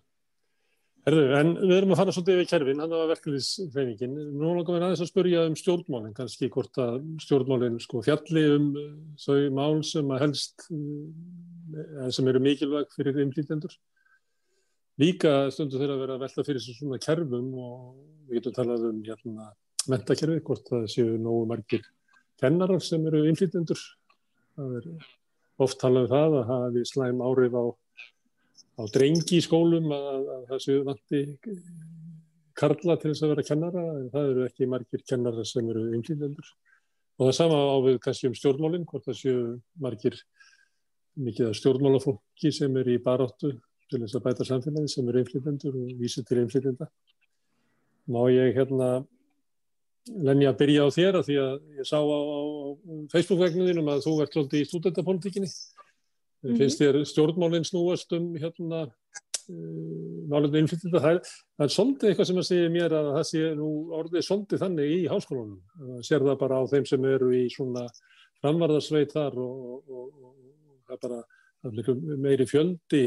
[1.02, 4.12] Herðu, en við erum að fara svolítið yfir kerfin, hann var verkefnisreifingin.
[4.38, 8.68] Nú langar við aðeins að spurja um stjórnmálinn, kannski hvort að stjórnmálinn sko fjalli um
[8.78, 13.74] uh, þau mál sem að helst, uh, sem eru mikilvæg fyrir innflýtendur.
[15.02, 17.74] Líka stundu þeirra að vera að velta fyrir svona kerfum og
[18.28, 19.50] við getum talað um hérna
[19.90, 21.84] mentakerfi, hvort það séu nógu margir
[22.42, 23.80] kennarar sem eru innflýtendur.
[24.56, 24.88] Það er
[25.62, 27.64] oft talað um það að hafi slæm áhrif á
[28.80, 31.22] á drengi í skólum að, að, að það séu vanti
[32.58, 36.48] karla til þess að vera kennara en það eru ekki margir kennara sem eru innflýtendur
[37.18, 39.44] og það sama á við kannski um stjórnmálinn hvort það séu
[39.84, 40.18] margir
[41.20, 43.52] mikið af stjórnmálafólki sem eru í baráttu
[43.92, 46.88] til þess að bæta samfélagi sem eru innflýtendur og vísi til innflýtenda
[48.12, 49.02] má ég hérna
[50.10, 54.00] Lenni að byrja á þér að því að ég sá á, á, á Facebook-vegnuðinum að
[54.06, 55.50] þú ert svolítið í stúdentapolítikinni
[56.42, 56.56] Mhm.
[56.58, 60.98] finnst þér stjórnmálinn snúast um hérna uh, málefni innflytjenda?
[60.98, 63.68] Það, er- það er svolítið eitthvað sem að segja mér að það sé nú
[64.00, 65.60] orðið svolítið þannig í háskólanum.
[65.78, 67.84] Það sér það bara á þeim sem eru í svona
[68.42, 71.20] framvarðarsveit þar og, og, og, og það er bara
[71.62, 73.04] það er meiri fjöldi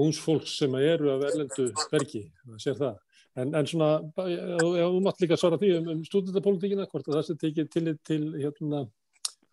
[0.00, 2.96] ungs fólks sem eru af erlendu verki, það sér það
[3.40, 3.90] en, en svona,
[4.24, 7.94] ef þú mátt líka svara því um, um stúdentapolítikina, hvort að það sé tekið til,
[8.06, 8.84] til hérna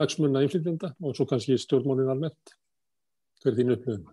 [0.01, 2.55] hagsmunna innflytjenda og svo kannski stjórnmálinn almennt.
[3.41, 4.07] Hver er þín upplifun?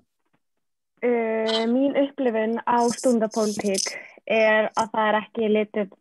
[1.04, 3.92] Uh, mín upplifun á stundapólitík
[4.28, 5.96] er að það er ekki litið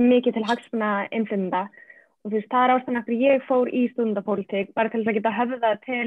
[0.00, 4.74] mikið til hagsmuna innflynda og þú veist, það er ástæðan eftir ég fór í stundapólitík
[4.76, 6.06] bara til þess að geta höfða til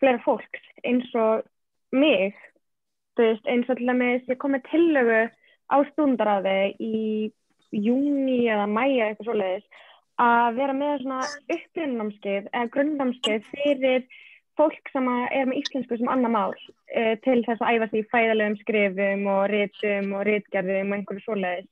[0.00, 1.44] fleira fólks eins og
[1.94, 2.34] mig,
[3.14, 5.20] þú veist, eins og til dæmis ég kom með tillögu
[5.70, 6.96] á stundaráði í
[7.70, 9.86] júni eða mæja eitthvað svoleiðis
[10.20, 11.20] að vera með svona
[11.54, 14.08] uppgrunnámskeið eða grunnnámskeið fyrir
[14.58, 18.08] fólk sem er með íslensku sem annar mál uh, til þess að æfa sig í
[18.12, 21.68] fæðalegum skrifum og rítum og rítgerðum og einhverju svoleiðis.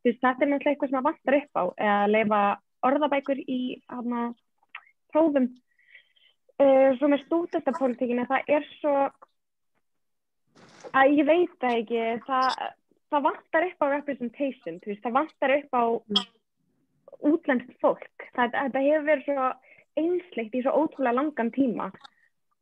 [0.00, 2.42] Veist, þetta er náttúrulega eitthvað sem að vantar upp á, að leifa
[2.88, 3.60] orðabækur í
[3.92, 4.22] hana,
[5.12, 5.50] prófum.
[6.60, 8.94] Uh, svo með stúdentapolítikina, það er svo
[10.96, 12.64] að ég veit það ekki, það,
[13.10, 15.84] það vantar upp á representation, veist, það vantar upp á
[17.30, 18.26] útlenskt fólk.
[18.36, 19.50] Það, þetta hefur verið svo
[20.00, 21.90] einsleikt í svo ótrúlega langan tíma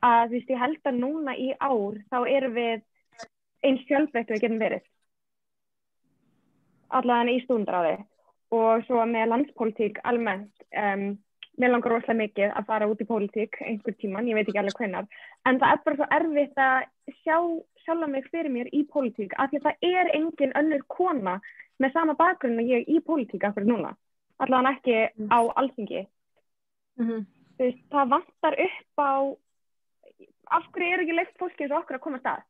[0.04, 2.84] að veist, ég held að núna í ár þá erum við
[3.66, 4.84] eins fjölbreytt við getum verið.
[6.88, 7.96] Allavega í stúndráði
[8.54, 11.11] og svo með landspolítík almennt, um,
[11.61, 14.78] mér langar rosalega mikið að fara út í pólitík einhver tíman, ég veit ekki alveg
[14.78, 15.08] hvenar,
[15.44, 16.87] en það er bara svo erfitt að
[17.25, 17.38] sjá
[17.85, 21.40] sjálfa mig fyrir mér í pólitík af því að það er engin önnur kona
[21.81, 23.94] með sama bakgrunn og ég í pólitík af hverju núna,
[24.38, 25.29] allavega ekki Mm.
[25.33, 26.07] á alþingi.
[26.99, 27.27] Mhm.
[27.59, 29.12] Þú veist, það vantar upp á,
[30.51, 32.42] af hverju er ekki leift fólki eins og okkur að koma að stað?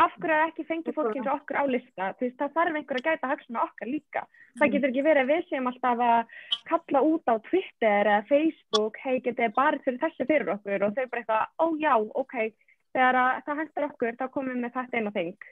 [0.00, 2.04] Af hverju er ekki fengið fólki eins og okkur á lista?
[2.20, 4.22] Veist, það þarf einhver að gæta hagsuna okkar líka.
[4.58, 6.26] Það getur ekki verið að við séum alltaf að
[6.70, 11.06] kalla út á Twitter eða Facebook, hei, getið barið fyrir þessu fyrir okkur og þau
[11.10, 12.34] bara eitthvað, ó já, ok,
[12.94, 15.48] þegar að það hendur okkur, þá komum við með þetta eina þing.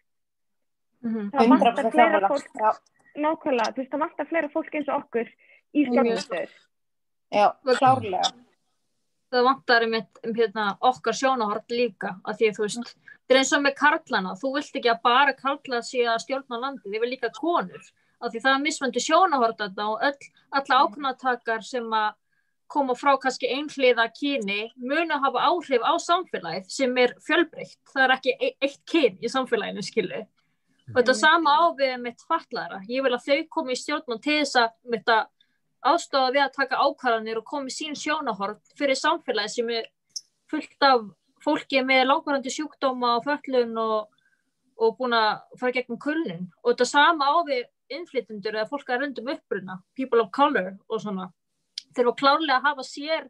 [1.06, 1.28] Mhm.
[1.34, 2.70] Það vantar 100% fleira fólk, Já,
[3.18, 5.30] nákvæmlega, þú veist, það vantar fleira fólk eins og okkur
[5.74, 6.50] í stjórnastöður.
[7.30, 8.32] já, klárlega.
[9.30, 12.92] það vantar um, um hérna, okkar sjónahort líka af því að þú veist,
[13.28, 16.88] þetta er eins og með karlana þú vilt ekki að bara karla að stjórna landi,
[16.88, 21.62] þið vil líka konur af því það er mismöndi sjónahort þarna og öll, alla ákvörðnatakar
[21.62, 22.16] sem að
[22.68, 28.04] koma frá kannski einhliða kyni munu að hafa áhrif á samfélagið sem er fjölbreytt, það
[28.04, 30.20] er ekki e eitt kyn í samfélaginu skilu
[30.88, 34.40] og þetta sama á við mitt fatlaðara ég vil að þau komi í stjórnum til
[34.40, 35.26] þess að mitt að
[35.88, 39.88] aðstofa við að taka ákvarðanir og komi sín sjónahort fyrir samfélagi sem er
[40.50, 41.04] fullt af
[41.44, 44.08] fólki með langvarandi sjúkdóma og föllun og,
[44.80, 49.04] og búin að fara gegnum kulnin og þetta sama á við innflytundur eða fólk að
[49.04, 51.30] röndum uppruna, people of color og svona
[51.96, 53.28] þurfa klárlega að hafa sér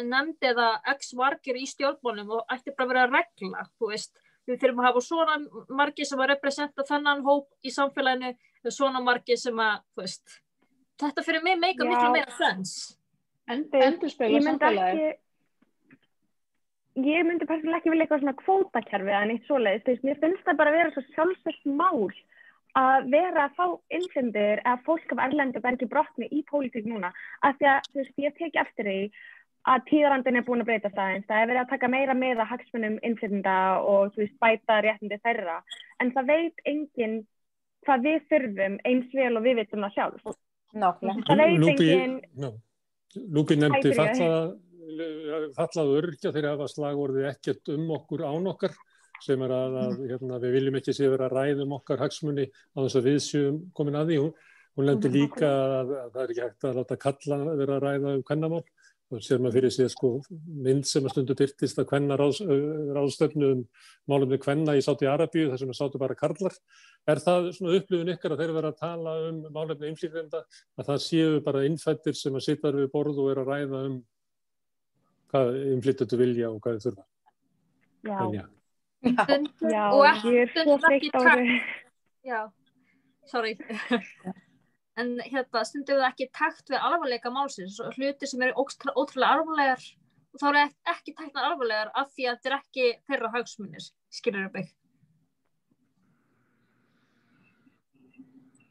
[0.00, 4.14] nefndi eða x margir í stjórnmálum og ætti bara að vera regla, veist.
[4.48, 5.34] Við þurfum að hafa svona
[5.76, 8.32] margir sem að representa þennan hóp í samfélaginu
[8.64, 10.40] og svona margir sem að, veist.
[11.00, 12.96] Þetta fyrir mig meika miklu meira sens
[13.50, 15.06] Endur, endur spila ég myndi samfélagi.
[16.96, 20.20] ekki ég myndi persónulega ekki vilja eitthvað svona kvótakerfi eða neitt svoleiðis, þú veist, mér
[20.24, 22.04] finnst það bara að vera svo sjálfsvægt mál
[22.78, 27.58] að vera að fá innflyndir eða fólk af erlendu bergi brotni í pólitík núna, af
[27.58, 29.00] því að, þú veist, ég teki eftir því
[29.70, 32.50] að tíðarandin er búin að breyta aðeins, það er verið að taka meira með að
[32.54, 35.58] hagsmunum innflynda og, þú veist, bæta réttindi þeirra,
[36.00, 37.20] en það veit enginn
[37.84, 40.32] hvað við þurfum eins vel og við vitum það sjálf.
[40.70, 41.22] Nákvæmlega.
[41.26, 42.58] Það veit enginn.
[43.34, 44.18] Lúpi nefndi Hæ, byrjaði.
[44.20, 44.68] fallaða
[45.56, 48.76] fallað örgja þegar hafa slagorðið ekkert um okkur án okkar
[49.24, 52.46] sem er að, að hérna, við viljum ekki sé vera að ræða um okkar hagsmunni
[52.50, 54.20] á þess að við séum komin að því.
[54.24, 54.34] Hún,
[54.78, 58.14] hún nefndi líka að, að það er ekki hægt að láta kalla vera að ræða
[58.18, 58.62] um kvennamál
[59.10, 60.10] og sér maður fyrir sig sko,
[60.62, 62.38] mynd sem að stundu byrtist að kvenna ráðs,
[62.94, 63.64] ráðstöfnu um
[64.10, 66.54] málum við kvenna í Sáti Arabíu þar sem að sátu bara karlar.
[67.10, 71.02] Er það svona upplifun ykkar að þeir vera að tala um málefni innflýfenda að það
[71.08, 73.98] séu bara innfættir sem að sitja við borð og er að ræða um
[75.30, 77.06] hvað innflytjendur vilja og hvað þau þurfa?
[78.06, 78.46] Já,
[79.00, 81.38] Já, og ekki, ég er svo stundum ekki þreytt á takt.
[81.40, 81.60] þessu.
[82.28, 82.40] já,
[83.30, 83.52] sorry.
[85.00, 89.38] En hérna stundum við ekki takt við alvarleika málsins og hluti sem eru ótrú- ótrúlega
[89.38, 89.86] alvarlegar
[90.34, 93.86] og þá eru ek- ekki tæknar alvarlegar af því að þetta er ekki þeirra hagsmunir
[94.12, 94.76] skilur upp ekki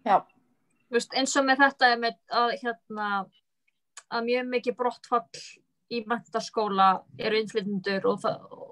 [0.06, 0.22] Já,
[0.90, 3.08] Vist, eins og með þetta er með að, hérna,
[4.10, 5.42] að mjög mikið brottfall
[5.94, 6.88] í mentaskóla
[7.20, 8.69] eru innflytjendur og það og,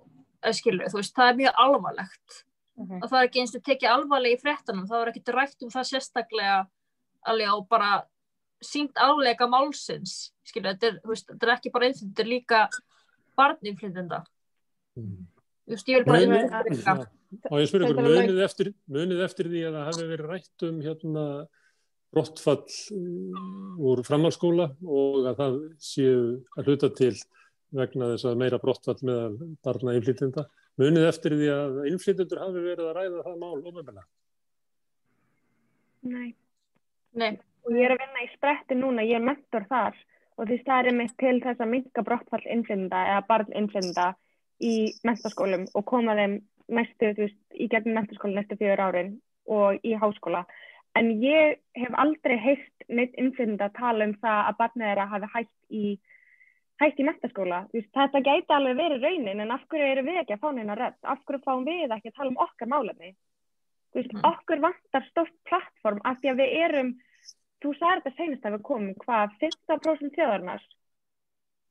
[0.53, 2.43] skilur, þú veist, það er mjög alvarlegt
[2.77, 2.99] Mhm.
[3.03, 5.69] og það er ekki eins og tekið alvarlega í fréttanum, það var ekkert rætt um
[5.73, 6.67] það sérstaklega
[7.25, 8.03] alveg á bara
[8.63, 12.69] sínt álega málsins skilur, þetta er, þú veist, þetta er ekki bara innflytjendur líka
[13.37, 14.23] barninflytjenda
[14.97, 15.25] Mm.
[15.67, 17.07] þú veist, ég vil bara innflytjendur já,
[17.51, 20.29] og ég spyrir ykkur, Þetta er munið eftir, munið eftir því að það hafi verið
[20.31, 21.47] rætt um hérna
[22.13, 22.63] brottfall
[22.93, 27.13] uh, úr framhalskóla og að það séu að hluta til
[27.75, 30.47] vegna þess að meira brottfall meðal barna innflytjenda.
[30.77, 34.03] Munið eftir því að innflytjendur hafi verið að ræða það mál ofenbæla.
[36.07, 36.29] Nei.
[37.17, 37.33] Nei,
[37.65, 39.95] og ég er að vinna í spretti núna, ég er mentor þar
[40.37, 44.11] og því það er einmitt til þess að minka brottfall innflytenda eða barn innflytenda
[44.61, 44.73] í
[45.07, 46.37] mentaskólum og koma þeim
[46.67, 49.15] þú veist, í gegnum mentaskóla næstu fjögur árin
[49.47, 50.43] og í háskóla.
[50.99, 55.55] En ég hef aldrei heyrt neitt innflytenda tala um það að barnið þeirra hafi hægt
[55.69, 55.83] í
[56.81, 57.63] hægt í mentaskóla.
[57.73, 60.97] Þetta gæti alveg verið raunin en af hverju eru við ekki að fá neina rödd?
[61.03, 63.15] Af hverju fáum við ekki að tala um okkar málefni?
[63.91, 64.23] Þú veist, Mhm.
[64.31, 66.89] okkur vantar stórt plattform af því að við erum,
[67.61, 70.61] þú sagði þetta senast að við komum, hvað, 15% þjóðarnar?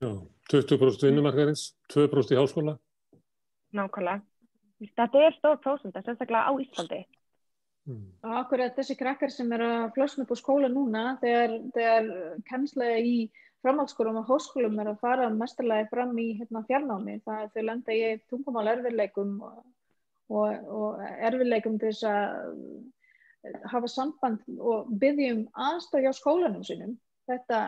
[0.01, 0.11] Já,
[0.51, 2.79] 20% vinnumarkaðins, 2% í háskóla.
[3.73, 4.23] Nákvæmlega.
[4.97, 7.05] Þetta er stór prósenda, sérstaklega á Íslandi.
[7.87, 8.11] Mm.
[8.25, 12.43] Og akkur er þessi krakkar sem eru að flosna upp á skóla núna þegar, þegar
[12.51, 13.31] kennslega í
[13.65, 17.21] framhaldsskólum og háskólum er að fara mestarlega fram í hérna, fjarnámi.
[17.25, 19.59] Það er þau lenda í tungumál erfiðleikum og,
[20.29, 26.97] og, og erfiðleikum til þess að hafa samband og byggja um aðstöð hjá skólanum sínum.
[27.27, 27.61] Þetta,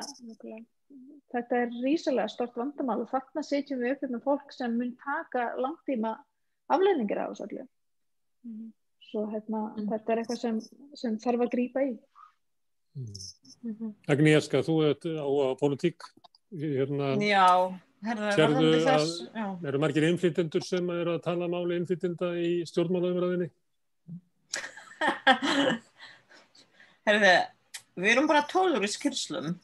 [1.35, 5.53] þetta er rísalega stort vandamál og þarna setjum við upp með fólk sem mun taka
[5.59, 6.15] langtíma
[6.71, 7.67] afleðningir á þessu allir.
[9.09, 9.89] Svo hérna, Mm.
[9.89, 10.61] þetta er eitthvað sem,
[10.95, 11.99] sem þarf að grípa í.
[12.97, 13.93] Mm.
[14.09, 16.03] Agnieszka, þú ert á, á politík.
[16.55, 17.45] Hérna, Já,
[18.07, 19.47] herðu, Sérðu að- þess, já.
[19.69, 23.51] eru margir innflytjendur sem eru að tala máli innflytjenda í stjórnmálaumræðinni?
[27.09, 27.33] Herðu,
[27.99, 29.55] við erum bara tólur í skýrslum.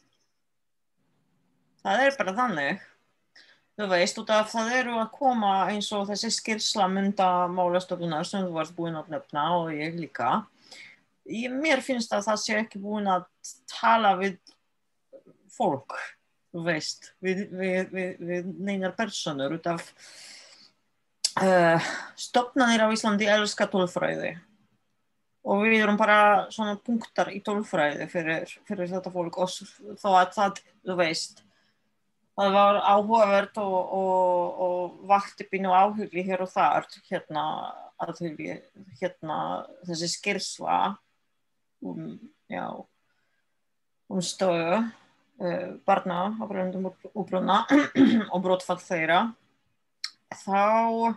[1.85, 2.83] Það er bara þannig.
[3.75, 8.45] Þú veist, út af það eru að koma eins og þessi skýrsla mynda málastofnunar sem
[8.47, 10.45] þú varst búin að nefna og ég líka.
[11.25, 13.25] Mér finnst að það sé ekki búin að
[13.71, 14.37] tala við
[15.55, 15.95] fólk,
[16.65, 19.87] veist, við, við, við, við neinar personur út af
[21.41, 21.87] uh,
[22.19, 24.35] stofnanir á Íslandi elska tólfræði.
[25.45, 29.51] Og við erum bara svona punktar í tólfræði fyrir, fyrir þetta fólk og
[30.01, 31.41] þó að það, þú veist,
[32.37, 37.45] það var áhugavert og, og, og vakti pínu áhugli hér og þar, hérna,
[38.01, 38.23] að
[38.99, 39.39] hérna,
[39.87, 40.79] þessi skýrsla
[41.83, 42.15] um,
[42.51, 42.65] já,
[44.09, 47.63] um stöðu uh, barna á bröndum úbruna
[48.33, 49.21] og brotfall þeirra,
[50.45, 51.15] þá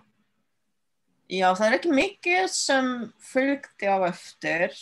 [1.28, 2.86] Já, það er ekki mikið sem
[3.20, 4.72] fylgdi á eftir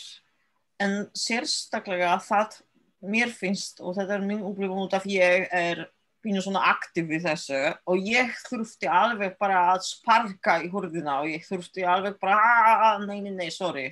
[0.78, 2.60] en sérstaklega það
[3.02, 5.82] mér finnst og þetta er mín upplifun út af ég er
[6.22, 7.58] pínu svona aktiv við þessu
[7.90, 12.98] og ég þurfti alveg bara að sparka í hurðina og ég þurfti alveg bara "Ah,
[13.02, 13.88] nei, nei, nei, sorry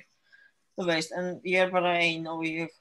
[0.83, 2.73] veist, en ég er bara ein og ég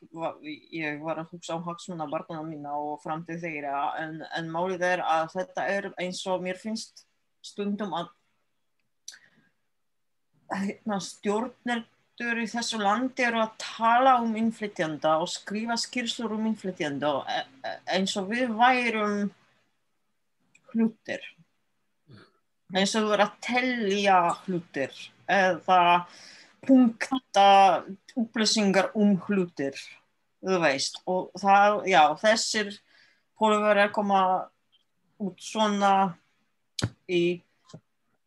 [0.74, 5.02] ég var að hugsa á hagsmuna barnana mína og framtíð þeirra en, en málið er
[5.06, 7.04] að þetta er eins og mér finnst
[7.44, 8.10] stundum að
[10.54, 17.14] hérna, stjórnendur í þessu landi eru að tala um innflytjanda og skrifa skýrslur um innflytjanda
[17.30, 19.30] e- e- eins og við værum
[20.74, 21.22] hlutir.
[22.74, 25.82] Eins og við erum að tellja hlutir eða
[26.68, 27.46] punkta
[28.16, 29.78] upplýsingar um hlutir
[30.44, 32.74] þú veist og það, já, þessir
[33.38, 34.20] pólver er koma
[35.22, 35.94] út svona
[37.08, 37.40] í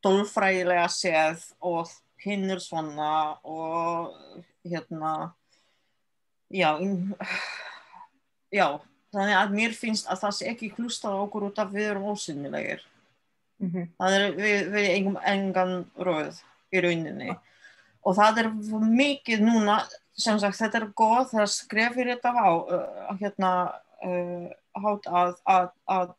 [0.05, 1.89] tólfræðilega séð og
[2.23, 4.13] hinn er svona og
[4.65, 5.33] hérna
[6.49, 7.13] já, in,
[8.51, 8.67] já
[9.13, 12.83] þannig að mér finnst að það sé ekki hlustað okkur út af við erum ósynnilegir
[13.97, 16.41] það er við, við engum engan röð
[16.73, 17.31] í rauninni
[18.03, 18.51] og það er
[18.83, 19.79] mikið núna
[20.17, 23.51] sem sagt þetta er góð það skrefir þetta á uh, hérna
[24.05, 25.67] uh, hát að, að,
[25.97, 26.15] að,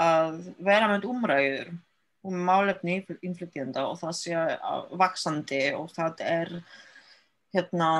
[0.00, 1.72] að vera með umræður
[2.28, 6.52] um málefni innflytjenda og það sé uh, vaksandi og það er
[7.54, 7.90] hérna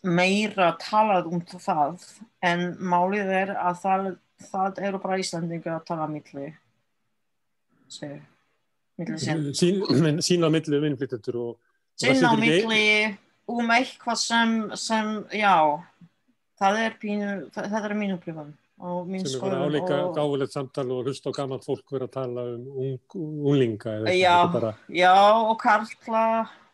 [0.00, 2.00] meira talað um það
[2.46, 4.10] en málið er að það,
[4.48, 6.54] það eru bara Íslandingar að tala milli
[7.90, 8.20] sig,
[8.96, 9.50] milli sín.
[9.52, 11.69] Sín, sín á milli um innflytjendur og
[12.00, 13.18] sín á milli
[13.50, 15.54] um eitthvað sem, sem já
[16.60, 20.14] það er pínu, það, það er mín upplifun og mín sem er skoðun álíka og-
[20.16, 22.98] gáfulegt samtal og hlusta á gammalt fólk vera að tala um ung,
[23.44, 24.14] unglinga eða.
[24.16, 24.36] Já.
[24.46, 25.14] Þetta bara, Já,
[25.50, 26.24] og karla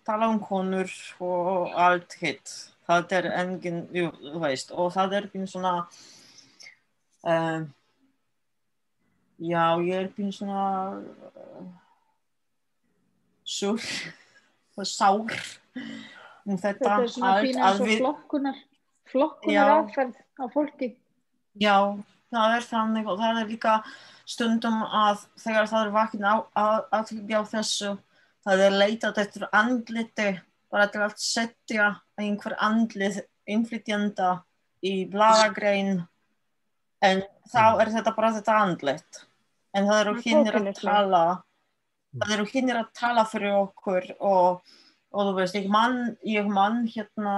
[0.06, 2.52] tala um konur og allt hitt.
[2.86, 5.72] Það er engin, jú, þú veist, og það er pínu svona,
[7.26, 7.64] uh,
[9.42, 11.66] já, ég er pínu svona uh,
[13.42, 13.80] sur
[14.76, 15.36] og sár
[16.46, 18.58] um þetta, Þetta er svona pínu eins að og við, flokkunar,
[19.10, 20.90] flokkunar aðferð á fólki.
[21.56, 21.76] Já,
[22.34, 23.76] það er þannig og það er líka
[24.26, 27.94] stundum að þegar það er vakin á, að, að á þessu,
[28.46, 30.28] það er leitað eftir andliti,
[30.72, 31.88] bara til að setja
[32.20, 34.40] einhver andlit innflytjanda
[34.86, 36.02] í bladagrein,
[37.06, 37.22] en
[37.52, 39.22] þá er þetta bara þetta andlit.
[39.76, 41.22] En það eru er hinnir að tala,
[42.20, 44.62] það eru hinnir að tala fyrir okkur og,
[45.12, 47.36] og þú veist, ég mann, ég mann hérna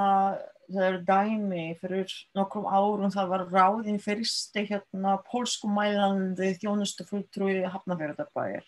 [0.69, 8.67] það er dæmi fyrir nokkrum árum það var ráðin fyrsti hérna pólskumælandi þjónustu fulltrúi Hafnafjörðarbæir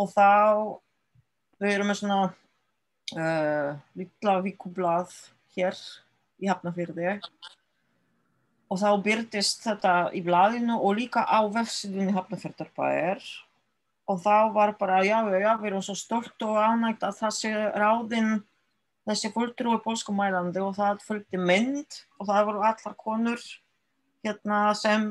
[0.00, 0.30] og þá
[1.60, 5.12] við erum með svona uh, litla vikublað
[5.56, 5.76] hér
[6.40, 7.18] í Hafnafjörði
[8.72, 13.28] og þá byrtist þetta í blaðinu og líka á vefsíðunni Hafnafjörðarbæir
[14.10, 17.52] og þá var bara já, já, já, við erum svo stolt og ánægt að sé
[17.72, 18.42] ráðin
[19.08, 23.44] þessi fulltrúi pólskumælandi og það fylgdi mynd og það voru allar konur
[24.24, 25.06] hérna sem,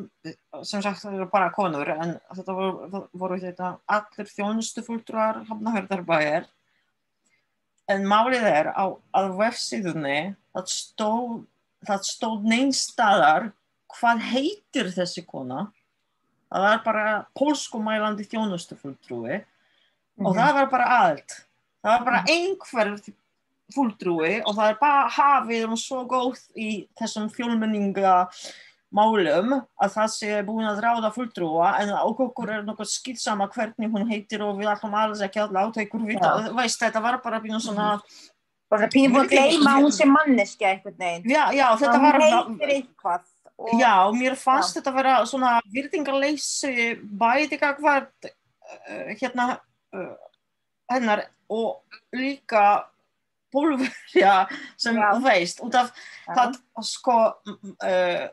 [0.66, 6.48] sem sagt það eru bara konur en þetta voru, voru þetta allir þjónustu fulltrúar hafnahörðarbæjar
[7.94, 10.20] en málið er á að vefsíðunni
[10.56, 11.38] það stóð,
[12.08, 13.52] stóð neinstadar
[13.94, 15.68] hvað heitir þessi kona
[16.54, 17.08] það var bara
[17.40, 19.42] pólskumælandi þjónustu fulltrúi
[20.22, 21.38] og það var bara allt
[21.84, 22.94] það var bara einhver
[23.74, 28.20] fulltrúi og það er bara hafið og svo góð í þessum fjölmenninga
[28.94, 34.06] málum að það sé búin að ráða fulltrúa en okkur er nokkuð skilsama hvernig hún
[34.12, 37.62] heitir og við ætlum alls ekki að láta ykkur vita, veist þetta var bara býna
[37.64, 37.96] svona
[38.74, 41.26] bara pínum að gleyma hún sé manneskja einhvern veginn.
[41.30, 43.26] Já, já, þetta var eitthvað
[43.62, 49.58] og já, mér fannst þetta vera svona virðingarleysi bæði gagvart uh, hérna
[49.94, 50.16] uh,
[50.92, 51.84] hennar og
[52.16, 52.84] líka
[53.54, 54.48] pólverja
[54.78, 55.10] sem Já.
[55.14, 56.34] þú veist út af Já.
[56.34, 56.56] það
[56.90, 58.26] sko uh,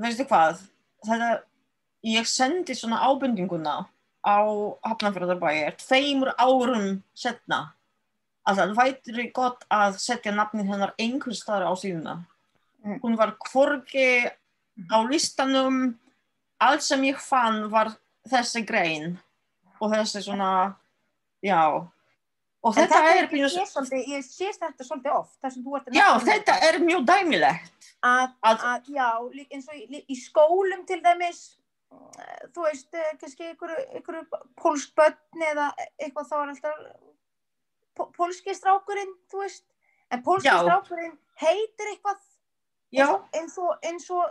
[0.00, 0.62] veistu hvað
[1.06, 1.32] þetta,
[2.06, 3.82] ég sendi svona ábendinguna
[4.20, 4.38] á
[4.84, 7.72] Hafnarfjörðarbæjar tveimur árum setna
[8.48, 12.14] að það væri gott að setja nafnið hennar einhver staðar á síðuna.
[13.02, 14.26] Hún var hvorki
[14.90, 15.98] á listanum.
[16.60, 17.92] Allt sem ég fann var
[18.28, 19.18] þessi grein
[19.80, 20.74] og þessi svona
[21.42, 21.60] já.
[22.62, 25.94] Og En þetta er ég, svolítið, ég sést þetta svolítið oft þar sem þú ert
[25.96, 27.86] já þetta er mjög dæmilegt.
[28.04, 29.08] Að, að- að já,
[29.50, 31.40] eins og í, í skólum til dæmis
[31.92, 34.26] eh, þú veist, eh, kannski einhverju,
[34.60, 35.70] pólskbönn eða
[36.00, 36.84] eitthvað þá er alltaf
[37.96, 39.64] pó- pólski strákurinn, þú veist.
[40.12, 40.60] En pólski Já.
[40.60, 42.20] strákurinn heitir eitthvað
[43.36, 44.24] eins og, eins og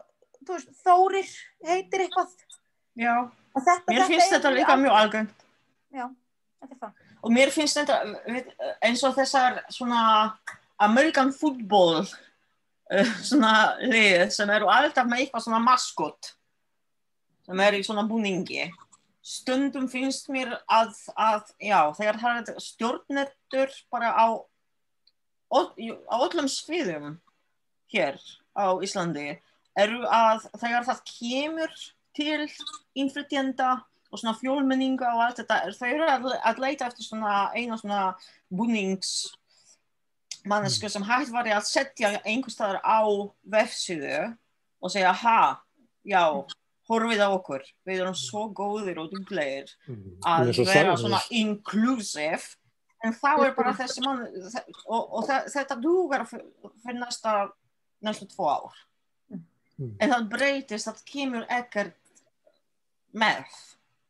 [0.47, 1.29] veist, Þórir
[1.67, 2.33] heitir eitthvað.
[3.59, 5.45] Þetta, mér finnst er þetta líka mjög algengt.
[5.89, 6.05] Já,
[6.59, 7.99] þetta er það og mér finnst þetta
[8.85, 10.01] eins og þessar svona
[10.79, 16.33] American football uh, svona lið sem eru alltaf með eitthvað svona maskot
[17.49, 18.69] sem er í svona búningi.
[19.25, 24.27] Stundum finnst mér að, að já, þegar það er stjórnendur bara á,
[25.49, 27.17] á öllum sviðum
[27.91, 28.19] hér
[28.59, 29.27] á Íslandi
[29.79, 31.75] eru að þegar það kemur
[32.19, 32.47] til
[32.99, 33.69] innflytjenda
[34.09, 37.77] og svona fjólmenninga og allt þetta er þau eru að, að leita eftir svona eina
[37.79, 37.99] svona
[38.49, 39.11] búnings
[40.49, 42.99] mannesku sem hægt var að setja einhvers staðar á
[43.53, 44.31] vefsíðu
[44.79, 45.39] og segja ha,
[46.07, 46.23] já
[46.89, 49.67] horfið á okkur, við erum svo góðir og duglegir
[50.25, 52.55] að Eins og vera svona inclusive.
[53.05, 54.23] En þá er bara þessi mann
[54.87, 56.47] og, og þe- þetta dugar fyr-
[56.81, 57.35] fyrir næsta
[58.05, 58.85] næstu tvo ár
[59.79, 59.93] Mm.
[60.03, 61.93] en það breytist, það kemur ekkert
[63.15, 63.45] með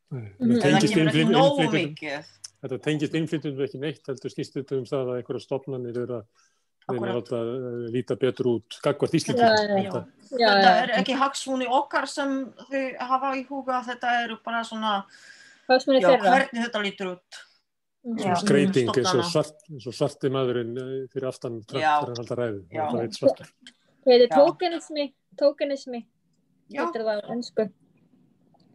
[0.09, 2.29] Nei, en það tengist kemur ekki nógu mikið
[2.59, 6.25] Þetta tengist innflytjendum ekki neitt, heldur þetta um það að einhverja stofnanir eru að
[7.37, 10.01] að uh, líta betur út gagvart já, Þetta-
[10.33, 10.81] já, þetta já.
[10.81, 12.33] er ekki hagsmunni okkar sem
[12.71, 12.83] þau
[13.13, 14.95] hafa í huga þetta eru bara svona
[16.01, 17.43] já, hvernig þetta lítur út
[17.99, 18.15] Mhm.
[18.17, 18.23] Já.
[18.31, 19.25] Svona skreiting eins og,
[19.93, 21.99] svarti maðurinn uh, fyrir aftan Já.
[21.99, 22.61] þegar hann halda ræðu.
[24.05, 24.25] Er.
[24.27, 26.01] Heitir tokenismi,
[26.71, 27.69] já, heitir það á ennsku.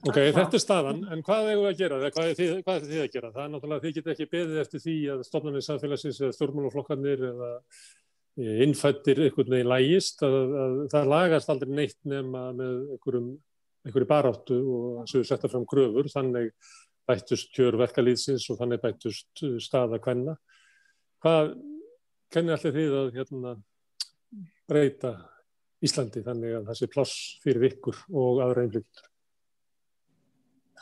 [0.05, 1.99] Ok, þetta er staðan, en hvað eigum við að gera?
[2.13, 3.31] Hvað er þið, hvað er þið að gera?
[3.33, 7.23] Það er náttúrulega að þið get ekki beðið eftir því að stofnanir samfélagsins eða stjórnmálaflokkarnir
[7.31, 13.31] eða eh, innfættir einhvern veginn lægist, að, að það lagast aldrei neitt nema með einhverjum,
[13.89, 16.53] einhverju baráttu og við setja fram gröfur, þannig
[17.09, 20.37] bættust kjör verkalýðsins og þannig bættust uh, staða kvenna.
[21.25, 21.55] Hvað,
[22.35, 23.55] hvernig allir þið að hérna,
[24.71, 25.15] breyta
[25.85, 29.11] Íslandi þannig að það sé pláss fyrir ykkur og aðra einflýttur?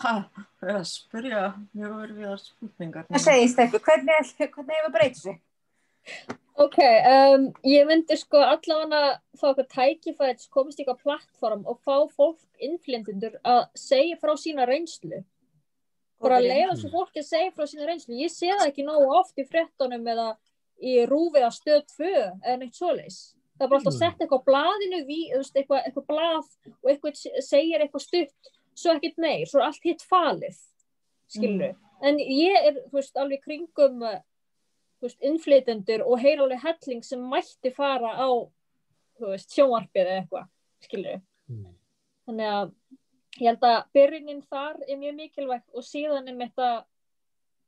[0.02, 0.12] ha,
[0.60, 1.40] það er að spyrja
[1.72, 5.42] mjög verið spurningar Það segist eitthvað, hvernig, er- hvernig hefur breytið sig?
[6.62, 6.78] Ok,
[7.08, 9.02] um, ég myndi sko allavega
[9.40, 15.22] fá eitthvað komast í eitthvað plattform og fá fólk innflyendur að segja frá sína reynslu.
[16.22, 18.18] Bara að leiða svo fólki að segja frá sína reynslu.
[18.20, 20.28] Ég sé það ekki nógu oft í fréttunum eða
[20.82, 23.20] í rúfið að stöð 2 eða neitt svoleiðis.
[23.62, 24.02] Það bara alltaf að Mm.
[24.02, 26.48] setja eitthvað á blaðinu, við, þú veist, eitthvað, eitthvað blað
[26.82, 30.58] og eitthvað segir eitthvað stutt, svo ekkert meir, svo er allt hitt falið,
[31.30, 31.76] skilur.
[32.02, 34.00] En ég er, veist, alveg kringum
[35.02, 38.28] veist, innflytendur og heyra alveg helling sem mætti fara á
[39.20, 40.48] sjónvarpið eða eitthvað,
[40.82, 41.74] skilur Mm.
[42.26, 42.72] Þannig að
[43.40, 46.84] ég held að byrjunin þar er mjög mikilvægt og síðan er mitt að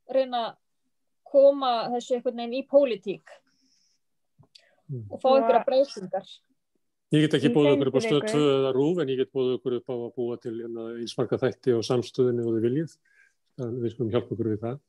[0.09, 0.55] reyna að
[1.25, 3.44] koma þessu einhvern veginn í pólitík Mm.
[5.09, 6.27] Og fá einhverja breytingar.
[7.13, 8.33] Ég get ekki búið okkur upp á stöð viku.
[8.33, 11.39] 2 eða rúf en ég get búið okkur upp á að búa til hérna, einsmarka
[11.41, 12.97] þætti og samstöðinu og þið viljið.
[13.55, 14.79] Við skulum hjálpa okkur við það.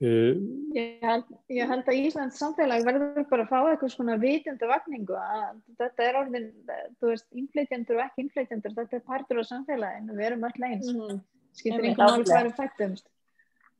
[0.00, 0.36] Uh,
[0.72, 5.16] Ég held, ég held að Íslands samfélag verður bara að fá eitthvað svona vitundu vakningu
[5.20, 6.46] að þetta er orðin,
[6.96, 10.88] þú veist, innflytjendur og ekki innflytjendur, þetta er partur á samfélaginu, við erum öll eins,
[10.88, 11.20] Mm -hmm.
[11.52, 13.06] skiptir Einmitt, einhvern hvað er fættumst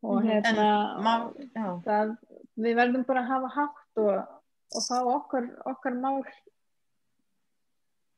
[0.03, 0.68] og hérna,
[1.01, 1.14] Má,
[1.57, 1.68] já.
[1.88, 2.16] það,
[2.57, 4.39] við verðum bara að hafa hátt og,
[4.70, 6.22] og fá okkar, okkar mál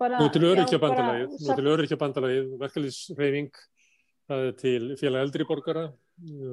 [0.03, 3.61] bara, Nú til já, öryrkja bara bandalagið, nú til öryrkja bandalagið, verkalýsreyfing,
[4.29, 5.85] það er til félag eldri borgara,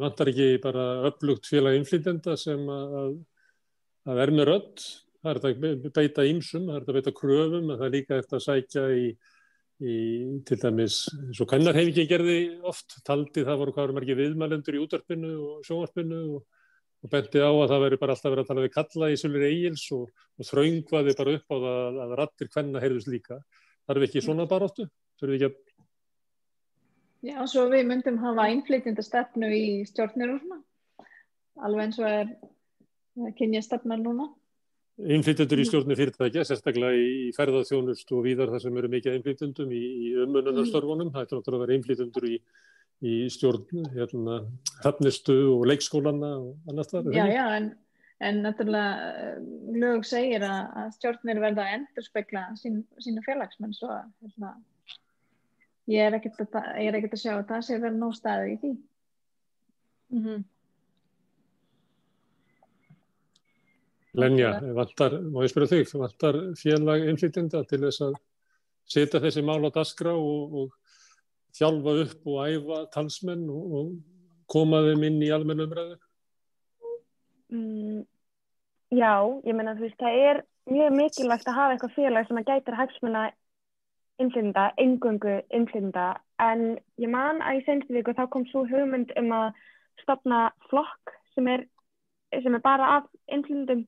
[0.04, 4.86] vantar ekki bara öflugt félag innflytenda sem að, að- er með rödd,
[5.20, 8.22] það er þetta að beita ímsum, það er þetta að beita kröfum, það er líka
[8.22, 9.04] eftir að sækja í,
[9.80, 9.98] í
[10.48, 14.84] til dæmis, eins og kannarhefingi gerði oft, taldi það voru hvað eru margir viðmælendur í
[14.86, 16.46] útvarpinu og sjónvarpinu og,
[17.00, 19.48] og benti á að það veri bara alltaf verið að tala við kalla í Sölur
[19.48, 23.40] Egils og, og þraungvaði bara upp á það að, að rattir hvenna heyrðust líka.
[23.90, 24.90] Þarf ekki svona baróttu?
[25.20, 25.70] Þurfum við ekki að
[27.20, 30.60] Já, svo við myndum hafa innflytjenda stefnu í stjórnir og svona,
[31.68, 34.30] alveg eins og er kynja stefna núna.
[35.00, 39.84] innflytjendur í stjórnir fyrirtækja, sérstaklega í ferðarþjónust og víðar þar sem eru mikið innflytjendum í,
[40.08, 41.12] í umönunarstörfunum.
[41.12, 42.40] Það er náttúrulega að vera innflytjendur í,
[43.06, 44.42] í stjórn, hérna,
[44.84, 47.08] hafnistu og leikskólana og annars þar.
[47.16, 47.70] Já, já, en,
[48.28, 49.40] en náttúrulega eh,
[49.80, 54.54] lög segir að, að stjórnir verða að endurspegla sín, sína félagsmenn svo að hérna,
[55.90, 58.54] ég er ekkert að, ég er ekkert að sjá að það sé verið nóg staðið
[58.54, 58.74] í því.
[60.10, 60.48] Mm -hmm.
[64.20, 68.16] Lenja, vantar, má ég spyrja þig, vantar félag innflytjenda til þess að
[68.90, 70.79] setja þessi mál á daskra og, og
[71.60, 73.90] þjálfa upp og æfa talsmenn og, og
[74.50, 75.98] koma þeim inn í almennu umræðu?
[77.50, 78.06] Mm,
[78.94, 79.14] já,
[79.46, 82.78] ég meina þú veist, það er mjög mikilvægt að hafa eitthvað félag sem að gætir
[82.78, 83.24] hagsmuna
[84.20, 86.08] innflytenda, engöngu innflytenda,
[86.44, 86.64] en
[87.00, 89.54] ég man að í senstu viku þá kom svo hugmynd um að
[90.04, 91.64] stopna flokk sem er,
[92.36, 93.86] sem er bara af innflytendum.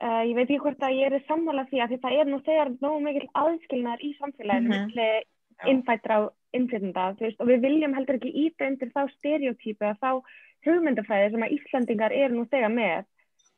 [0.00, 2.38] Uh, ég veit ekki hvort að ég er sammála því að því það er nú
[2.46, 4.86] þegar nógu mikil aðskilnar í samfélaginu Mhm.
[4.86, 5.08] milli
[5.68, 6.20] innfættra á
[6.52, 10.10] veist, og við viljum heldur ekki íta undir þá stereotypu að þá
[10.66, 13.04] hugmyndafræði sem að Íslandingar eru nú þegar með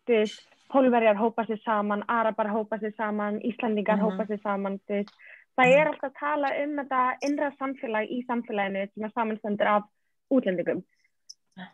[0.07, 4.05] þú veist, pólverjar hópa sér saman arabar hópa sér saman, Íslandingar Mhm.
[4.05, 5.15] hópa sér saman, þú veist.
[5.59, 9.83] Það er alltaf að tala um þetta innra samfélag í samfélaginu sem að samanstendur af
[10.31, 10.83] útlendingum.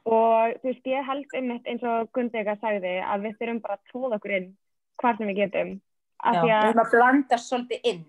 [0.05, 3.87] Og þú veist, ég held um eins og Gundega sagði að við þurfum bara að
[3.93, 4.57] tróða okkur inn
[4.99, 5.81] hvar sem við getum.
[6.19, 8.05] Af Já, því við að erum að blanda svolítið inn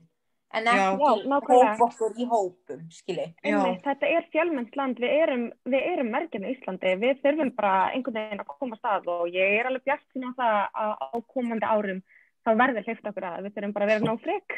[0.53, 1.73] en ekki Já, nákvæmlega.
[1.73, 2.85] hópa okkur í hópum.
[3.43, 7.73] Einmitt, þetta er fjölmennt land, við erum, við erum merkjum í Íslandi, við þurfum bara
[7.93, 10.93] einhvern veginn að koma að stað og ég er alveg bjart sína á það að
[10.99, 12.03] á komandi árum
[12.45, 14.57] þá verður hleyft okkur að við þurfum bara að vera nóg frikk.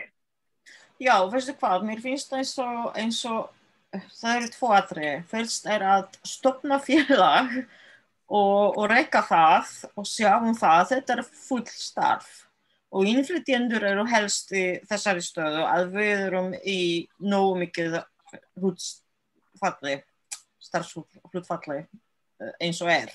[1.01, 3.49] Já, veistu hvað, mér finnst það eins og, eins og
[3.91, 5.11] það eru tvo aðri.
[5.31, 7.57] Fyrst er að stopna félag
[8.31, 12.31] og, og reyka það og sjá um það, þetta er full starf.
[12.91, 16.79] Og innflytjendur eru helst í þessari stöðu að við erum í
[17.23, 18.01] nógu mikið
[18.59, 20.01] hlutfalli,
[20.59, 23.13] starfshlutfalli eh, eins og er.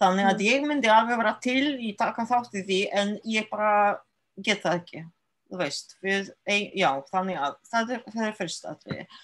[0.00, 3.98] Þannig að ég myndi alveg vera til í taka þátt í því en ég bara
[4.36, 5.04] get það ekki.
[5.46, 9.18] Þú veist, við, ein, já, þannig að það er, það er fyrst aðrið.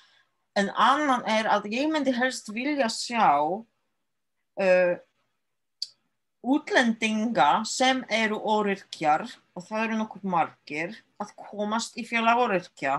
[0.60, 4.94] En annan er að ég myndi helst vilja sjá uh,
[6.42, 9.24] útlendinga sem eru oryrkjar
[9.54, 12.98] og það eru nokkur margir að komast í félag oryrkja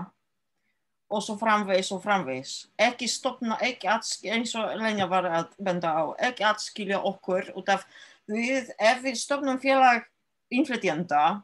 [1.14, 2.54] og svo framvegis og framvegis.
[2.80, 7.68] Ekki stopna, ekki atskilja, eins og Lenja var að benda á, ekki atskilja okkur út
[7.70, 7.84] af
[8.30, 10.06] við, ef við stopnum félag
[10.54, 11.42] innflytjenda,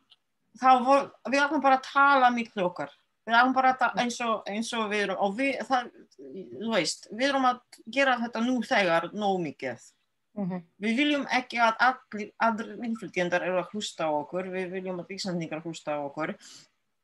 [0.61, 2.93] þá vor, við ætlum bara að tala miklu okkar.
[3.29, 6.75] Við ætlum bara að tala eins og, eins og við erum, og við, það, þú
[6.75, 9.89] veist, við erum að gera þetta nú þegar nóg mikið.
[10.41, 10.63] Mhm.
[10.81, 15.13] Við viljum ekki að allir, allir innflytjendar eru að hlusta á okkur, við viljum að
[15.19, 16.33] Íslandingar hlusta á okkur,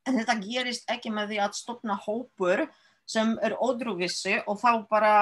[0.06, 2.64] en þetta gerist ekki með því að stopna hópur
[3.06, 5.14] sem er ódrúvissi og þá bara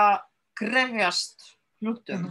[0.54, 2.30] krefjast hlutum.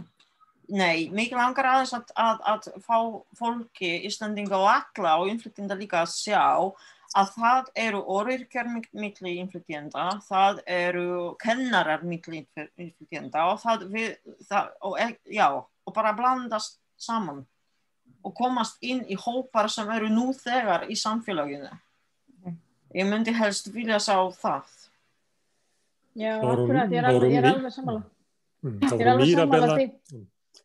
[0.72, 2.98] Nei, mikið langar aðeins að, að, að fá
[3.36, 6.44] fólki, Íslandinga og alla og innflytjenda líka að sjá
[7.14, 14.08] að það eru orðirkjar miklu innflytjenda, það eru kennarar miklu innflytjenda og það við,
[14.48, 15.48] það, og, e- já,
[15.84, 17.42] og bara blandast saman
[18.24, 21.68] og komast inn í hópar sem eru nú þegar í samfélaginu.
[22.94, 24.70] Ég myndi helst vilja sá það.
[26.14, 28.04] Já, akkurat, ég er alveg, er alveg sammála.
[28.62, 30.20] Mm, Ég Það er voru alveg sammála Mírabella, því.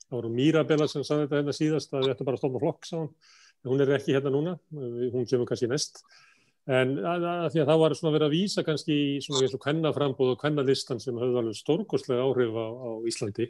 [0.06, 2.86] það voru Mírabella sem sagði þetta hérna síðast að við ættum bara að stofna flokk,
[2.86, 3.10] sá hún.
[3.68, 6.04] Hún er ekki hérna núna, hún kemur kannski næst.
[6.70, 9.58] En að, að því að það var svona verið að vísa kannski í svona eins
[9.58, 13.50] og kvennalistan sem höfðu alveg stórkostlega áhrif á, á Íslandi.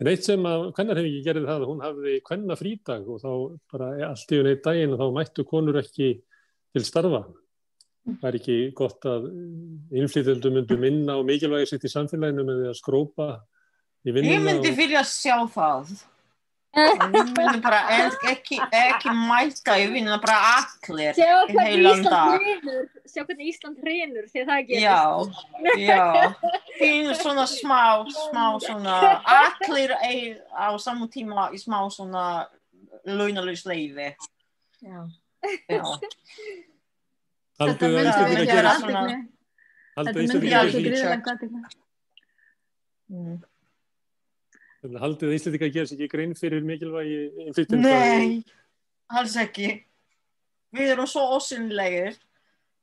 [0.00, 3.30] En eitt sem að kvennarhefingi gerði það að hún hafði kvennafrídag og þá
[3.70, 6.08] bara allt í unni daginn og þá mættu konur ekki
[6.72, 7.20] til starfa.
[8.18, 9.28] Það er ekki gott að
[9.94, 13.28] innflytjaldum myndu minna og mikilvægi sitt í samfélaginu með því að skrópa
[14.02, 14.40] í Ég vinnuna.
[14.48, 15.92] myndi og- vilja sjá það.
[16.72, 17.80] Ég bara
[18.30, 23.76] ekki, ekki mæta í vinnuna, bara allir Sjá í hvernig Ísland hrinur, sjá hvernig Ísland
[23.84, 24.86] hrinur þegar það gerist.
[24.86, 25.00] Já,
[25.84, 26.32] já.
[26.78, 28.96] Fín svona smá, smá svona,
[29.36, 30.20] allir ei,
[30.56, 32.24] á saman tíma í smá svona
[33.04, 34.08] launalus leiði.
[34.80, 35.04] Já.
[35.68, 35.84] Já.
[37.60, 38.48] Þetta að myndi athygli.
[38.80, 39.28] svona-
[39.92, 40.56] Haldið Þetta að myndi Íslendingar vekja
[40.96, 41.52] reality
[44.82, 44.98] geri- gríðarlega check.
[44.98, 44.98] athygli.
[44.98, 45.00] Mm.
[45.02, 45.32] haldið
[45.68, 47.88] að gera sér ekki grein fyrir mikilvægi innflytjenda.
[47.88, 48.44] Nei,
[49.08, 49.84] alls ekki.
[50.72, 52.16] Við erum svo ósynlegir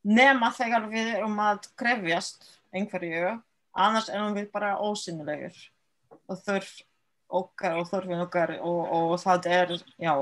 [0.04, 3.42] nema þegar við erum að krefjast einhverju,
[3.74, 5.56] annars erum við bara ósynlegir
[6.30, 6.82] og þurf
[7.30, 10.14] okkar og þurfin okkar og, og það er, já,